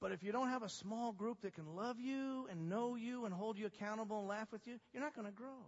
But 0.00 0.12
if 0.12 0.22
you 0.22 0.32
don't 0.32 0.48
have 0.48 0.62
a 0.62 0.68
small 0.68 1.12
group 1.12 1.40
that 1.42 1.54
can 1.54 1.74
love 1.74 1.98
you 1.98 2.46
and 2.50 2.68
know 2.68 2.94
you 2.94 3.24
and 3.24 3.34
hold 3.34 3.58
you 3.58 3.66
accountable 3.66 4.20
and 4.20 4.28
laugh 4.28 4.50
with 4.52 4.66
you, 4.66 4.78
you're 4.92 5.02
not 5.02 5.14
going 5.14 5.26
to 5.26 5.32
grow. 5.32 5.66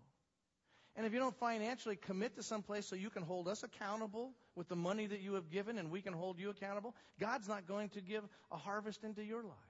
And 0.96 1.07
if 1.07 1.12
you 1.12 1.18
don't 1.18 1.37
financially 1.38 1.96
commit 1.96 2.37
to 2.37 2.42
some 2.42 2.62
place 2.62 2.87
so 2.87 2.96
you 2.96 3.11
can 3.11 3.23
hold 3.23 3.49
us 3.49 3.62
accountable 3.62 4.33
with 4.55 4.68
the 4.68 4.77
money 4.77 5.07
that 5.07 5.20
you 5.20 5.35
have 5.35 5.51
given 5.51 5.79
and 5.79 5.90
we 5.90 6.03
can 6.03 6.12
hold 6.12 6.38
you 6.38 6.51
accountable, 6.51 6.94
God's 7.18 7.49
not 7.49 7.66
going 7.66 7.90
to 7.90 8.01
give 8.01 8.25
a 8.51 8.57
harvest 8.57 9.05
into 9.05 9.25
your 9.25 9.42
life. 9.42 9.69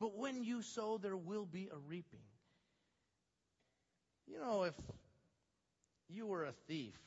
But 0.00 0.16
when 0.16 0.42
you 0.42 0.62
sow, 0.62 0.98
there 0.98 1.16
will 1.16 1.44
be 1.44 1.68
a 1.70 1.76
reaping. 1.88 2.20
You 4.26 4.40
know, 4.40 4.62
if 4.62 4.74
you 6.08 6.26
were 6.26 6.44
a 6.44 6.52
thief 6.66 6.98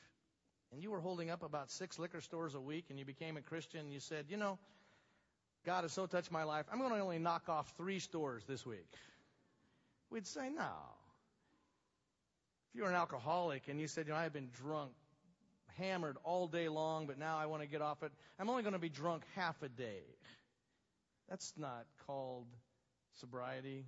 and 0.72 0.82
you 0.84 0.92
were 0.92 1.00
holding 1.00 1.30
up 1.30 1.42
about 1.42 1.72
six 1.72 1.98
liquor 1.98 2.22
stores 2.22 2.54
a 2.54 2.62
week 2.62 2.86
and 2.90 3.00
you 3.00 3.06
became 3.06 3.36
a 3.36 3.42
Christian 3.42 3.82
and 3.82 3.94
you 3.94 4.00
said, 4.00 4.26
you 4.30 4.38
know, 4.38 4.60
God 5.66 5.84
has 5.84 5.94
so 5.94 6.06
touched 6.06 6.32
my 6.32 6.44
life, 6.44 6.66
I'm 6.72 6.80
going 6.80 6.92
to 6.92 7.00
only 7.00 7.20
knock 7.20 7.50
off 7.50 7.74
three 7.78 8.00
stores 8.00 8.44
this 8.48 8.66
week. 8.66 8.86
We'd 10.10 10.28
say, 10.28 10.50
no. 10.50 10.70
If 12.70 12.76
you 12.76 12.84
were 12.84 12.90
an 12.90 12.96
alcoholic 12.96 13.70
and 13.70 13.80
you 13.80 13.88
said, 13.88 14.08
you 14.08 14.14
know, 14.14 14.20
I've 14.20 14.34
been 14.34 14.50
drunk, 14.62 14.92
hammered 15.78 16.18
all 16.24 16.48
day 16.48 16.68
long, 16.68 17.08
but 17.08 17.18
now 17.18 17.38
I 17.38 17.46
want 17.46 17.62
to 17.64 17.68
get 17.68 17.82
off 17.82 18.04
it, 18.04 18.12
I'm 18.38 18.50
only 18.50 18.62
going 18.62 18.74
to 18.74 18.80
be 18.80 18.90
drunk 18.90 19.24
half 19.36 19.62
a 19.64 19.70
day. 19.70 20.04
That's 21.30 21.54
not 21.58 21.86
called 22.06 22.48
sobriety. 23.20 23.86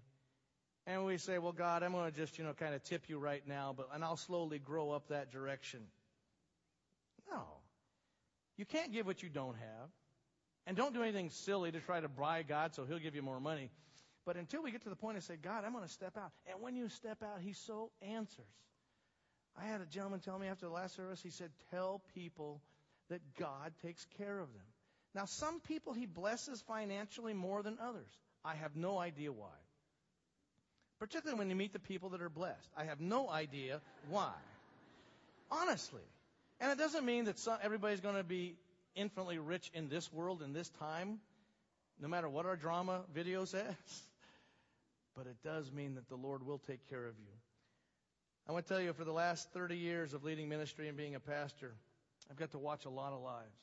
And 0.87 1.05
we 1.05 1.17
say, 1.17 1.39
well, 1.39 1.51
God, 1.51 1.81
I'm 1.81 1.93
going 1.93 2.11
to 2.11 2.15
just, 2.15 2.37
you 2.37 2.43
know, 2.43 2.53
kind 2.53 2.75
of 2.75 2.83
tip 2.83 3.09
you 3.09 3.17
right 3.17 3.41
now, 3.47 3.73
but, 3.75 3.89
and 3.93 4.03
I'll 4.03 4.17
slowly 4.17 4.59
grow 4.59 4.91
up 4.91 5.07
that 5.07 5.31
direction. 5.31 5.81
No. 7.31 7.43
You 8.57 8.65
can't 8.65 8.93
give 8.93 9.05
what 9.05 9.23
you 9.23 9.29
don't 9.29 9.55
have. 9.55 9.89
And 10.67 10.77
don't 10.77 10.93
do 10.93 11.03
anything 11.03 11.29
silly 11.29 11.71
to 11.71 11.79
try 11.79 11.99
to 11.99 12.07
bribe 12.07 12.47
God 12.47 12.75
so 12.75 12.85
he'll 12.85 12.99
give 12.99 13.15
you 13.15 13.21
more 13.21 13.39
money. 13.39 13.71
But 14.25 14.37
until 14.37 14.63
we 14.63 14.71
get 14.71 14.83
to 14.83 14.89
the 14.89 14.95
point 14.95 15.17
of 15.17 15.23
say, 15.23 15.35
God, 15.35 15.63
I'm 15.65 15.73
going 15.73 15.85
to 15.85 15.91
step 15.91 16.17
out. 16.17 16.31
And 16.49 16.61
when 16.61 16.75
you 16.75 16.89
step 16.89 17.21
out, 17.21 17.41
he 17.41 17.53
so 17.53 17.91
answers. 18.01 18.45
I 19.57 19.65
had 19.65 19.81
a 19.81 19.85
gentleman 19.85 20.19
tell 20.19 20.37
me 20.39 20.47
after 20.47 20.65
the 20.65 20.71
last 20.71 20.95
service, 20.95 21.21
he 21.21 21.29
said, 21.29 21.49
tell 21.71 22.01
people 22.13 22.61
that 23.09 23.21
God 23.39 23.71
takes 23.83 24.05
care 24.17 24.39
of 24.39 24.51
them. 24.53 24.65
Now, 25.13 25.25
some 25.25 25.61
people 25.61 25.93
he 25.93 26.05
blesses 26.07 26.61
financially 26.67 27.33
more 27.33 27.63
than 27.63 27.77
others. 27.81 28.11
I 28.45 28.55
have 28.55 28.75
no 28.75 28.99
idea 28.99 29.31
why. 29.31 29.57
Particularly 30.99 31.39
when 31.39 31.49
you 31.49 31.55
meet 31.55 31.73
the 31.73 31.79
people 31.79 32.09
that 32.09 32.21
are 32.21 32.29
blessed. 32.29 32.69
I 32.77 32.85
have 32.85 33.01
no 33.01 33.29
idea 33.29 33.81
why. 34.09 34.33
Honestly. 35.51 36.03
And 36.61 36.71
it 36.71 36.77
doesn't 36.77 37.05
mean 37.05 37.25
that 37.25 37.39
some, 37.39 37.57
everybody's 37.61 37.99
going 37.99 38.15
to 38.15 38.23
be 38.23 38.55
infinitely 38.95 39.39
rich 39.39 39.69
in 39.73 39.89
this 39.89 40.11
world, 40.13 40.41
in 40.41 40.53
this 40.53 40.69
time, 40.79 41.19
no 41.99 42.07
matter 42.07 42.29
what 42.29 42.45
our 42.45 42.55
drama 42.55 43.01
video 43.13 43.45
says. 43.45 43.65
But 45.17 45.27
it 45.27 45.37
does 45.45 45.71
mean 45.71 45.95
that 45.95 46.09
the 46.09 46.17
Lord 46.17 46.45
will 46.45 46.57
take 46.67 46.89
care 46.89 47.05
of 47.05 47.13
you. 47.17 47.31
I 48.49 48.51
want 48.51 48.67
to 48.67 48.73
tell 48.73 48.81
you, 48.81 48.91
for 48.91 49.05
the 49.05 49.13
last 49.13 49.49
30 49.53 49.77
years 49.77 50.13
of 50.13 50.25
leading 50.25 50.49
ministry 50.49 50.89
and 50.89 50.97
being 50.97 51.15
a 51.15 51.21
pastor, 51.21 51.71
I've 52.29 52.35
got 52.35 52.51
to 52.51 52.57
watch 52.57 52.83
a 52.83 52.89
lot 52.89 53.13
of 53.13 53.21
lives. 53.21 53.55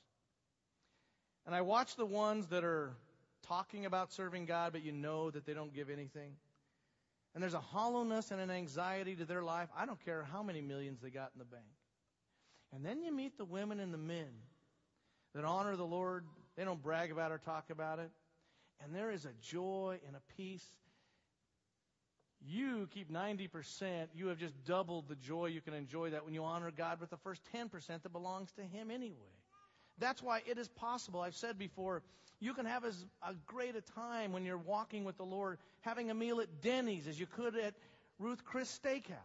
And 1.44 1.54
I 1.54 1.60
watch 1.60 1.94
the 1.96 2.06
ones 2.06 2.46
that 2.46 2.64
are 2.64 2.94
talking 3.46 3.87
about 3.87 4.12
serving 4.12 4.46
God, 4.46 4.72
but 4.72 4.83
you 4.83 4.92
know 4.92 5.31
that 5.31 5.46
they 5.46 5.55
don't 5.55 5.74
give 5.74 5.90
anything. 5.90 6.33
And 7.35 7.42
there's 7.42 7.55
a 7.55 7.61
hollowness 7.61 8.31
and 8.31 8.40
an 8.40 8.50
anxiety 8.50 9.14
to 9.16 9.24
their 9.24 9.42
life. 9.42 9.68
I 9.76 9.87
don't 9.87 10.02
care 10.05 10.26
how 10.31 10.42
many 10.42 10.61
millions 10.61 11.00
they 11.00 11.11
got 11.11 11.31
in 11.35 11.38
the 11.38 11.44
bank. 11.44 11.64
And 12.74 12.85
then 12.85 13.02
you 13.02 13.12
meet 13.12 13.38
the 13.38 13.44
women 13.44 13.81
and 13.81 13.92
the 13.92 13.98
men 13.98 14.28
that 15.35 15.44
honor 15.44 15.76
the 15.76 15.85
Lord. 15.85 16.24
They 16.57 16.64
don't 16.64 16.83
brag 16.83 17.11
about 17.11 17.33
or 17.33 17.38
talk 17.38 17.70
about 17.70 17.98
it. 17.98 18.11
And 18.83 18.94
there 18.94 19.11
is 19.11 19.24
a 19.24 19.33
joy 19.40 19.98
and 20.07 20.16
a 20.16 20.20
peace. 20.37 20.66
You 22.44 22.88
keep 22.92 23.11
90%. 23.11 24.09
You 24.14 24.26
have 24.26 24.38
just 24.38 24.55
doubled 24.64 25.09
the 25.09 25.14
joy 25.14 25.46
you 25.46 25.61
can 25.61 25.74
enjoy 25.74 26.11
that 26.11 26.24
when 26.24 26.35
you 26.35 26.44
honor 26.44 26.70
God 26.70 27.00
with 27.00 27.11
the 27.11 27.16
first 27.18 27.42
10% 27.55 27.70
that 28.02 28.12
belongs 28.12 28.52
to 28.52 28.62
Him 28.62 28.90
anyway. 28.90 29.41
That's 29.98 30.22
why 30.22 30.42
it 30.46 30.59
is 30.59 30.68
possible. 30.68 31.20
I've 31.20 31.37
said 31.37 31.59
before, 31.59 32.02
you 32.40 32.55
can 32.55 32.66
have 32.66 32.85
as 32.85 33.05
a 33.22 33.35
great 33.46 33.76
a 33.76 33.81
time 33.81 34.33
when 34.33 34.44
you're 34.44 34.59
walking 34.59 35.05
with 35.05 35.16
the 35.16 35.24
Lord, 35.24 35.59
having 35.83 36.11
a 36.11 36.14
meal 36.14 36.40
at 36.40 36.61
Denny's 36.61 37.07
as 37.07 37.18
you 37.18 37.26
could 37.26 37.57
at 37.57 37.74
Ruth 38.18 38.44
Chris 38.44 38.81
Steakhouse. 38.83 39.16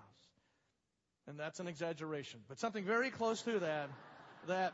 And 1.27 1.39
that's 1.39 1.60
an 1.60 1.67
exaggeration, 1.67 2.39
but 2.47 2.60
something 2.60 2.86
very 2.86 3.10
close 3.10 3.41
to 3.41 3.60
that, 3.60 3.89
that 4.47 4.73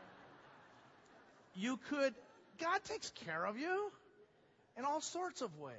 you 1.54 1.78
could, 1.88 2.14
God 2.60 2.84
takes 2.84 3.10
care 3.10 3.44
of 3.44 3.58
you 3.58 3.90
in 4.76 4.84
all 4.84 5.00
sorts 5.00 5.40
of 5.40 5.58
ways. 5.58 5.74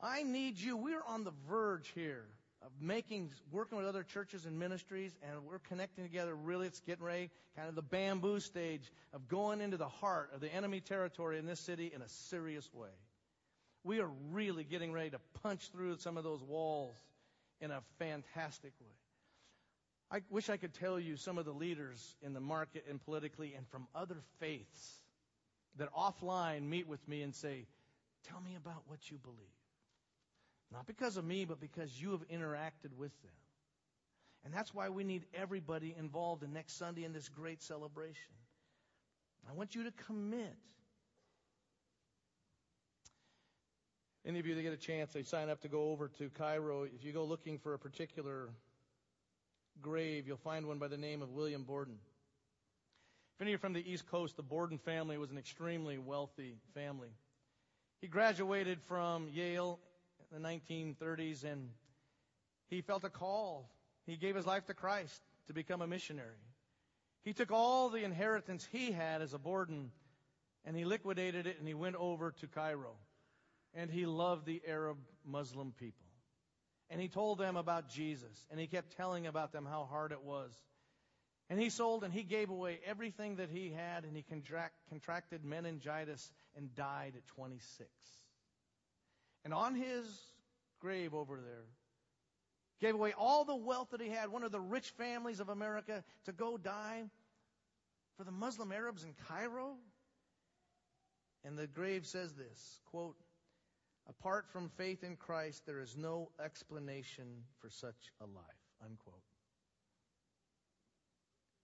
I 0.00 0.22
need 0.22 0.58
you. 0.58 0.76
We're 0.76 1.02
on 1.06 1.24
the 1.24 1.32
verge 1.48 1.92
here 1.94 2.24
of 2.62 2.70
making, 2.80 3.30
working 3.50 3.78
with 3.78 3.86
other 3.86 4.02
churches 4.02 4.44
and 4.44 4.58
ministries, 4.58 5.12
and 5.22 5.44
we're 5.44 5.58
connecting 5.60 6.04
together. 6.04 6.34
Really, 6.34 6.66
it's 6.66 6.80
getting 6.80 7.04
ready, 7.04 7.30
kind 7.56 7.68
of 7.68 7.74
the 7.74 7.82
bamboo 7.82 8.40
stage 8.40 8.92
of 9.12 9.28
going 9.28 9.60
into 9.60 9.76
the 9.76 9.88
heart 9.88 10.30
of 10.34 10.40
the 10.40 10.52
enemy 10.52 10.80
territory 10.80 11.38
in 11.38 11.46
this 11.46 11.60
city 11.60 11.90
in 11.94 12.02
a 12.02 12.08
serious 12.08 12.68
way. 12.74 12.90
We 13.82 14.00
are 14.00 14.10
really 14.30 14.64
getting 14.64 14.92
ready 14.92 15.10
to 15.10 15.20
punch 15.42 15.70
through 15.72 15.98
some 15.98 16.16
of 16.16 16.24
those 16.24 16.42
walls 16.42 16.96
in 17.60 17.70
a 17.70 17.80
fantastic 17.98 18.72
way. 18.80 18.86
I 20.10 20.22
wish 20.28 20.50
I 20.50 20.56
could 20.56 20.74
tell 20.74 20.98
you 20.98 21.16
some 21.16 21.38
of 21.38 21.44
the 21.44 21.52
leaders 21.52 22.16
in 22.20 22.34
the 22.34 22.40
market 22.40 22.84
and 22.90 23.02
politically 23.02 23.54
and 23.56 23.66
from 23.68 23.86
other 23.94 24.16
faiths 24.40 25.00
that 25.76 25.88
offline 25.94 26.68
meet 26.68 26.88
with 26.88 27.06
me 27.08 27.22
and 27.22 27.34
say, 27.34 27.66
Tell 28.28 28.40
me 28.40 28.54
about 28.56 28.82
what 28.86 29.10
you 29.10 29.16
believe. 29.16 29.59
Not 30.72 30.86
because 30.86 31.16
of 31.16 31.24
me, 31.24 31.44
but 31.44 31.60
because 31.60 32.00
you 32.00 32.12
have 32.12 32.26
interacted 32.28 32.94
with 32.96 33.12
them. 33.22 33.32
And 34.44 34.54
that's 34.54 34.72
why 34.72 34.88
we 34.88 35.04
need 35.04 35.24
everybody 35.34 35.94
involved 35.98 36.42
in 36.42 36.52
next 36.52 36.78
Sunday 36.78 37.04
in 37.04 37.12
this 37.12 37.28
great 37.28 37.62
celebration. 37.62 38.32
I 39.48 39.52
want 39.52 39.74
you 39.74 39.84
to 39.84 39.92
commit. 40.06 40.56
Any 44.24 44.38
of 44.38 44.46
you 44.46 44.54
that 44.54 44.62
get 44.62 44.72
a 44.72 44.76
chance, 44.76 45.12
they 45.12 45.22
sign 45.22 45.48
up 45.48 45.60
to 45.62 45.68
go 45.68 45.90
over 45.90 46.08
to 46.18 46.28
Cairo. 46.30 46.84
If 46.84 47.04
you 47.04 47.12
go 47.12 47.24
looking 47.24 47.58
for 47.58 47.74
a 47.74 47.78
particular 47.78 48.50
grave, 49.80 50.26
you'll 50.26 50.36
find 50.36 50.66
one 50.66 50.78
by 50.78 50.88
the 50.88 50.98
name 50.98 51.22
of 51.22 51.30
William 51.30 51.64
Borden. 51.64 51.98
If 53.36 53.42
any 53.42 53.50
of 53.50 53.52
you 53.52 53.56
are 53.56 53.58
from 53.58 53.72
the 53.72 53.90
East 53.90 54.06
Coast, 54.06 54.36
the 54.36 54.42
Borden 54.42 54.78
family 54.78 55.16
was 55.16 55.30
an 55.30 55.38
extremely 55.38 55.96
wealthy 55.96 56.56
family. 56.74 57.08
He 58.02 58.06
graduated 58.06 58.78
from 58.86 59.28
Yale 59.28 59.78
the 60.32 60.38
1930s 60.38 61.44
and 61.44 61.70
he 62.68 62.80
felt 62.82 63.04
a 63.04 63.10
call. 63.10 63.70
He 64.06 64.16
gave 64.16 64.36
his 64.36 64.46
life 64.46 64.66
to 64.66 64.74
Christ 64.74 65.20
to 65.46 65.52
become 65.52 65.82
a 65.82 65.86
missionary. 65.86 66.38
He 67.22 67.32
took 67.32 67.50
all 67.50 67.90
the 67.90 68.04
inheritance 68.04 68.66
he 68.70 68.92
had 68.92 69.22
as 69.22 69.34
a 69.34 69.38
Borden 69.38 69.90
and 70.64 70.76
he 70.76 70.84
liquidated 70.84 71.46
it 71.46 71.58
and 71.58 71.66
he 71.66 71.74
went 71.74 71.96
over 71.96 72.32
to 72.40 72.46
Cairo. 72.46 72.94
And 73.74 73.90
he 73.90 74.04
loved 74.04 74.46
the 74.46 74.60
Arab 74.66 74.98
Muslim 75.24 75.72
people. 75.78 76.06
And 76.90 77.00
he 77.00 77.06
told 77.06 77.38
them 77.38 77.56
about 77.56 77.88
Jesus. 77.88 78.46
And 78.50 78.58
he 78.58 78.66
kept 78.66 78.96
telling 78.96 79.28
about 79.28 79.52
them 79.52 79.64
how 79.64 79.86
hard 79.88 80.10
it 80.10 80.22
was. 80.24 80.52
And 81.48 81.60
he 81.60 81.70
sold 81.70 82.04
and 82.04 82.12
he 82.12 82.22
gave 82.22 82.50
away 82.50 82.80
everything 82.84 83.36
that 83.36 83.50
he 83.50 83.70
had 83.70 84.04
and 84.04 84.16
he 84.16 84.22
contract, 84.22 84.74
contracted 84.88 85.44
meningitis 85.44 86.30
and 86.56 86.74
died 86.74 87.14
at 87.16 87.26
26. 87.28 87.88
And 89.44 89.54
on 89.54 89.74
his 89.74 90.04
grave 90.80 91.14
over 91.14 91.36
there, 91.36 91.64
gave 92.80 92.94
away 92.94 93.12
all 93.16 93.44
the 93.44 93.56
wealth 93.56 93.90
that 93.90 94.00
he 94.00 94.08
had, 94.08 94.30
one 94.30 94.42
of 94.42 94.52
the 94.52 94.60
rich 94.60 94.90
families 94.90 95.40
of 95.40 95.48
America, 95.48 96.02
to 96.24 96.32
go 96.32 96.56
die 96.56 97.04
for 98.16 98.24
the 98.24 98.30
Muslim 98.30 98.72
Arabs 98.72 99.04
in 99.04 99.14
Cairo. 99.28 99.76
And 101.44 101.58
the 101.58 101.66
grave 101.66 102.06
says 102.06 102.34
this, 102.34 102.80
quote, 102.90 103.16
Apart 104.08 104.46
from 104.50 104.68
faith 104.70 105.04
in 105.04 105.16
Christ, 105.16 105.64
there 105.66 105.80
is 105.80 105.96
no 105.96 106.30
explanation 106.42 107.44
for 107.60 107.70
such 107.70 108.10
a 108.20 108.26
life. 108.26 108.44
Unquote. 108.84 109.22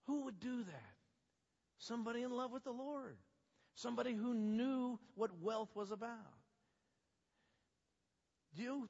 Who 0.06 0.24
would 0.24 0.38
do 0.38 0.62
that? 0.62 0.94
Somebody 1.78 2.22
in 2.22 2.30
love 2.30 2.52
with 2.52 2.64
the 2.64 2.72
Lord. 2.72 3.16
Somebody 3.74 4.14
who 4.14 4.32
knew 4.32 4.98
what 5.14 5.30
wealth 5.40 5.70
was 5.74 5.90
about. 5.90 6.35
Do 8.56 8.62
you 8.62 8.88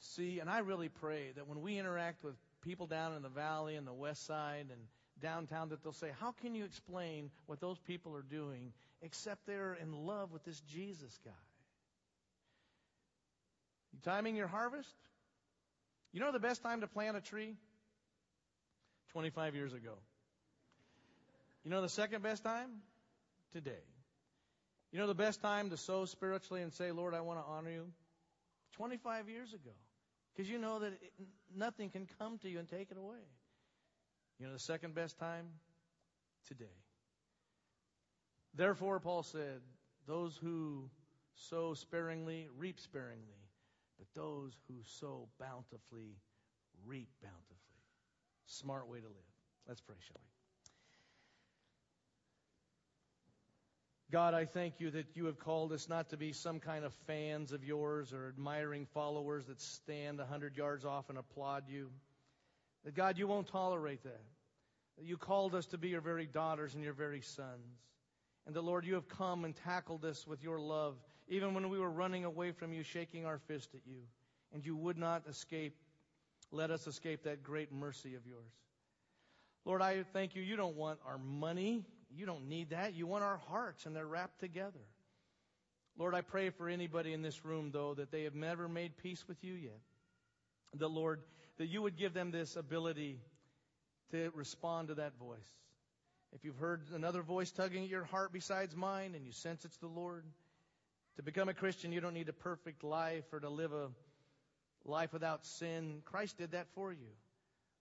see, 0.00 0.40
and 0.40 0.50
I 0.50 0.58
really 0.58 0.88
pray 0.88 1.32
that 1.36 1.46
when 1.46 1.60
we 1.60 1.78
interact 1.78 2.24
with 2.24 2.34
people 2.62 2.86
down 2.86 3.14
in 3.14 3.22
the 3.22 3.28
valley 3.28 3.76
and 3.76 3.86
the 3.86 3.92
west 3.92 4.26
side 4.26 4.66
and 4.70 4.80
downtown, 5.20 5.68
that 5.70 5.82
they'll 5.82 5.92
say, 5.92 6.10
How 6.20 6.32
can 6.32 6.54
you 6.54 6.64
explain 6.64 7.30
what 7.46 7.60
those 7.60 7.78
people 7.78 8.14
are 8.16 8.22
doing 8.22 8.72
except 9.02 9.46
they're 9.46 9.74
in 9.80 9.92
love 9.92 10.32
with 10.32 10.44
this 10.44 10.60
Jesus 10.72 11.18
guy? 11.24 11.30
You 13.92 14.00
timing 14.04 14.36
your 14.36 14.48
harvest? 14.48 14.92
You 16.12 16.20
know 16.20 16.32
the 16.32 16.40
best 16.40 16.62
time 16.62 16.80
to 16.80 16.86
plant 16.86 17.16
a 17.16 17.20
tree? 17.20 17.54
25 19.12 19.54
years 19.54 19.72
ago. 19.72 19.94
You 21.64 21.70
know 21.70 21.82
the 21.82 21.88
second 21.88 22.22
best 22.22 22.44
time? 22.44 22.68
Today. 23.52 23.84
You 24.92 24.98
know 24.98 25.06
the 25.06 25.14
best 25.14 25.40
time 25.40 25.70
to 25.70 25.76
sow 25.76 26.04
spiritually 26.04 26.62
and 26.62 26.72
say, 26.72 26.92
Lord, 26.92 27.14
I 27.14 27.20
want 27.20 27.40
to 27.40 27.44
honor 27.44 27.70
you? 27.70 27.86
25 28.78 29.28
years 29.28 29.52
ago. 29.52 29.74
Because 30.34 30.48
you 30.48 30.58
know 30.58 30.78
that 30.78 30.92
it, 30.92 31.12
nothing 31.54 31.90
can 31.90 32.06
come 32.18 32.38
to 32.38 32.48
you 32.48 32.60
and 32.60 32.68
take 32.68 32.90
it 32.90 32.96
away. 32.96 33.26
You 34.38 34.46
know 34.46 34.52
the 34.52 34.58
second 34.58 34.94
best 34.94 35.18
time? 35.18 35.46
Today. 36.46 36.64
Therefore, 38.54 39.00
Paul 39.00 39.24
said, 39.24 39.60
those 40.06 40.36
who 40.36 40.88
sow 41.34 41.74
sparingly 41.74 42.48
reap 42.56 42.80
sparingly, 42.80 43.42
but 43.98 44.06
those 44.14 44.52
who 44.68 44.74
sow 44.84 45.28
bountifully 45.40 46.16
reap 46.86 47.08
bountifully. 47.20 47.56
Smart 48.46 48.88
way 48.88 49.00
to 49.00 49.06
live. 49.06 49.32
Let's 49.66 49.80
pray, 49.80 49.96
shall 50.00 50.20
we? 50.22 50.37
God, 54.10 54.32
I 54.32 54.46
thank 54.46 54.80
you 54.80 54.90
that 54.92 55.06
you 55.14 55.26
have 55.26 55.38
called 55.38 55.70
us 55.70 55.86
not 55.86 56.08
to 56.10 56.16
be 56.16 56.32
some 56.32 56.60
kind 56.60 56.84
of 56.84 56.94
fans 57.06 57.52
of 57.52 57.62
yours 57.62 58.14
or 58.14 58.28
admiring 58.28 58.86
followers 58.94 59.46
that 59.46 59.60
stand 59.60 60.18
a 60.18 60.24
hundred 60.24 60.56
yards 60.56 60.86
off 60.86 61.10
and 61.10 61.18
applaud 61.18 61.64
you. 61.68 61.90
That 62.84 62.94
God, 62.94 63.18
you 63.18 63.26
won't 63.26 63.48
tolerate 63.48 64.02
that. 64.04 64.24
That 64.96 65.04
you 65.04 65.18
called 65.18 65.54
us 65.54 65.66
to 65.66 65.78
be 65.78 65.88
your 65.88 66.00
very 66.00 66.26
daughters 66.26 66.74
and 66.74 66.82
your 66.82 66.94
very 66.94 67.20
sons. 67.20 67.82
And 68.46 68.56
the 68.56 68.62
Lord, 68.62 68.86
you 68.86 68.94
have 68.94 69.08
come 69.08 69.44
and 69.44 69.54
tackled 69.54 70.06
us 70.06 70.26
with 70.26 70.42
your 70.42 70.58
love, 70.58 70.96
even 71.28 71.52
when 71.52 71.68
we 71.68 71.78
were 71.78 71.90
running 71.90 72.24
away 72.24 72.52
from 72.52 72.72
you, 72.72 72.82
shaking 72.82 73.26
our 73.26 73.38
fist 73.38 73.74
at 73.74 73.82
you. 73.84 74.00
And 74.54 74.64
you 74.64 74.74
would 74.74 74.96
not 74.96 75.24
escape, 75.28 75.76
let 76.50 76.70
us 76.70 76.86
escape 76.86 77.24
that 77.24 77.42
great 77.42 77.70
mercy 77.70 78.14
of 78.14 78.26
yours. 78.26 78.54
Lord, 79.66 79.82
I 79.82 80.02
thank 80.14 80.34
you. 80.34 80.40
You 80.40 80.56
don't 80.56 80.76
want 80.76 80.98
our 81.06 81.18
money. 81.18 81.84
You 82.10 82.26
don't 82.26 82.48
need 82.48 82.70
that. 82.70 82.94
You 82.94 83.06
want 83.06 83.24
our 83.24 83.40
hearts, 83.48 83.86
and 83.86 83.94
they're 83.94 84.06
wrapped 84.06 84.40
together. 84.40 84.80
Lord, 85.98 86.14
I 86.14 86.20
pray 86.20 86.50
for 86.50 86.68
anybody 86.68 87.12
in 87.12 87.22
this 87.22 87.44
room, 87.44 87.70
though, 87.72 87.94
that 87.94 88.10
they 88.10 88.24
have 88.24 88.34
never 88.34 88.68
made 88.68 88.96
peace 88.96 89.26
with 89.26 89.42
you 89.42 89.54
yet. 89.54 89.80
The 90.74 90.88
Lord, 90.88 91.20
that 91.58 91.66
you 91.66 91.82
would 91.82 91.96
give 91.96 92.14
them 92.14 92.30
this 92.30 92.56
ability 92.56 93.18
to 94.12 94.30
respond 94.34 94.88
to 94.88 94.94
that 94.94 95.18
voice. 95.18 95.38
If 96.32 96.44
you've 96.44 96.58
heard 96.58 96.82
another 96.94 97.22
voice 97.22 97.50
tugging 97.50 97.84
at 97.84 97.88
your 97.88 98.04
heart 98.04 98.32
besides 98.32 98.76
mine 98.76 99.14
and 99.14 99.26
you 99.26 99.32
sense 99.32 99.64
it's 99.64 99.78
the 99.78 99.86
Lord, 99.86 100.24
to 101.16 101.22
become 101.22 101.48
a 101.48 101.54
Christian, 101.54 101.90
you 101.90 102.00
don't 102.00 102.14
need 102.14 102.28
a 102.28 102.34
perfect 102.34 102.84
life 102.84 103.24
or 103.32 103.40
to 103.40 103.48
live 103.48 103.72
a 103.72 103.88
life 104.84 105.12
without 105.12 105.44
sin. 105.44 106.02
Christ 106.04 106.38
did 106.38 106.52
that 106.52 106.68
for 106.74 106.92
you. 106.92 107.08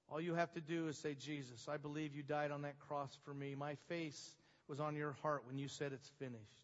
All 0.09 0.21
you 0.21 0.35
have 0.35 0.51
to 0.53 0.61
do 0.61 0.87
is 0.87 0.97
say, 0.97 1.15
Jesus, 1.15 1.67
I 1.67 1.77
believe 1.77 2.15
you 2.15 2.23
died 2.23 2.51
on 2.51 2.61
that 2.61 2.79
cross 2.79 3.17
for 3.25 3.33
me. 3.33 3.55
My 3.55 3.75
face 3.89 4.31
was 4.67 4.79
on 4.79 4.95
your 4.95 5.13
heart 5.21 5.43
when 5.45 5.57
you 5.57 5.67
said 5.67 5.91
it's 5.93 6.09
finished. 6.19 6.61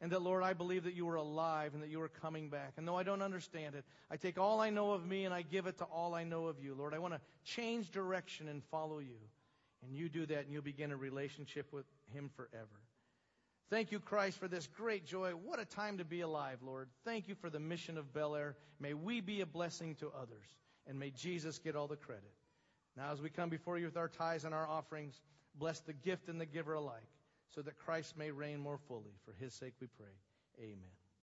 And 0.00 0.12
that, 0.12 0.20
Lord, 0.20 0.42
I 0.42 0.52
believe 0.52 0.84
that 0.84 0.94
you 0.94 1.08
are 1.08 1.14
alive 1.16 1.72
and 1.72 1.82
that 1.82 1.88
you 1.88 2.02
are 2.02 2.08
coming 2.08 2.50
back. 2.50 2.74
And 2.76 2.86
though 2.86 2.96
I 2.96 3.02
don't 3.02 3.22
understand 3.22 3.74
it, 3.74 3.84
I 4.10 4.16
take 4.16 4.38
all 4.38 4.60
I 4.60 4.68
know 4.68 4.92
of 4.92 5.06
me 5.06 5.24
and 5.24 5.32
I 5.32 5.40
give 5.40 5.66
it 5.66 5.78
to 5.78 5.84
all 5.84 6.14
I 6.14 6.24
know 6.24 6.48
of 6.48 6.60
you. 6.60 6.74
Lord, 6.74 6.92
I 6.92 6.98
want 6.98 7.14
to 7.14 7.20
change 7.44 7.90
direction 7.90 8.48
and 8.48 8.62
follow 8.64 8.98
you. 8.98 9.16
And 9.82 9.96
you 9.96 10.10
do 10.10 10.26
that 10.26 10.40
and 10.40 10.52
you'll 10.52 10.62
begin 10.62 10.92
a 10.92 10.96
relationship 10.96 11.72
with 11.72 11.86
him 12.12 12.30
forever. 12.36 12.66
Thank 13.70 13.90
you, 13.90 13.98
Christ, 13.98 14.38
for 14.38 14.48
this 14.48 14.66
great 14.66 15.06
joy. 15.06 15.30
What 15.30 15.60
a 15.60 15.64
time 15.64 15.98
to 15.98 16.04
be 16.04 16.20
alive, 16.20 16.58
Lord. 16.62 16.88
Thank 17.04 17.26
you 17.26 17.34
for 17.34 17.48
the 17.48 17.58
mission 17.58 17.96
of 17.96 18.12
Bel 18.12 18.36
Air. 18.36 18.54
May 18.78 18.92
we 18.92 19.20
be 19.22 19.40
a 19.40 19.46
blessing 19.46 19.94
to 19.96 20.12
others. 20.20 20.46
And 20.86 20.98
may 20.98 21.10
Jesus 21.10 21.58
get 21.58 21.74
all 21.74 21.88
the 21.88 21.96
credit. 21.96 22.32
Now, 22.96 23.12
as 23.12 23.20
we 23.20 23.28
come 23.28 23.50
before 23.50 23.78
you 23.78 23.84
with 23.84 23.96
our 23.96 24.08
tithes 24.08 24.44
and 24.44 24.54
our 24.54 24.66
offerings, 24.66 25.20
bless 25.54 25.80
the 25.80 25.92
gift 25.92 26.28
and 26.28 26.40
the 26.40 26.46
giver 26.46 26.74
alike, 26.74 27.08
so 27.54 27.62
that 27.62 27.78
Christ 27.78 28.16
may 28.16 28.30
reign 28.30 28.58
more 28.58 28.78
fully. 28.88 29.12
For 29.24 29.32
his 29.32 29.52
sake 29.54 29.74
we 29.80 29.86
pray. 29.98 30.14
Amen. 30.58 31.05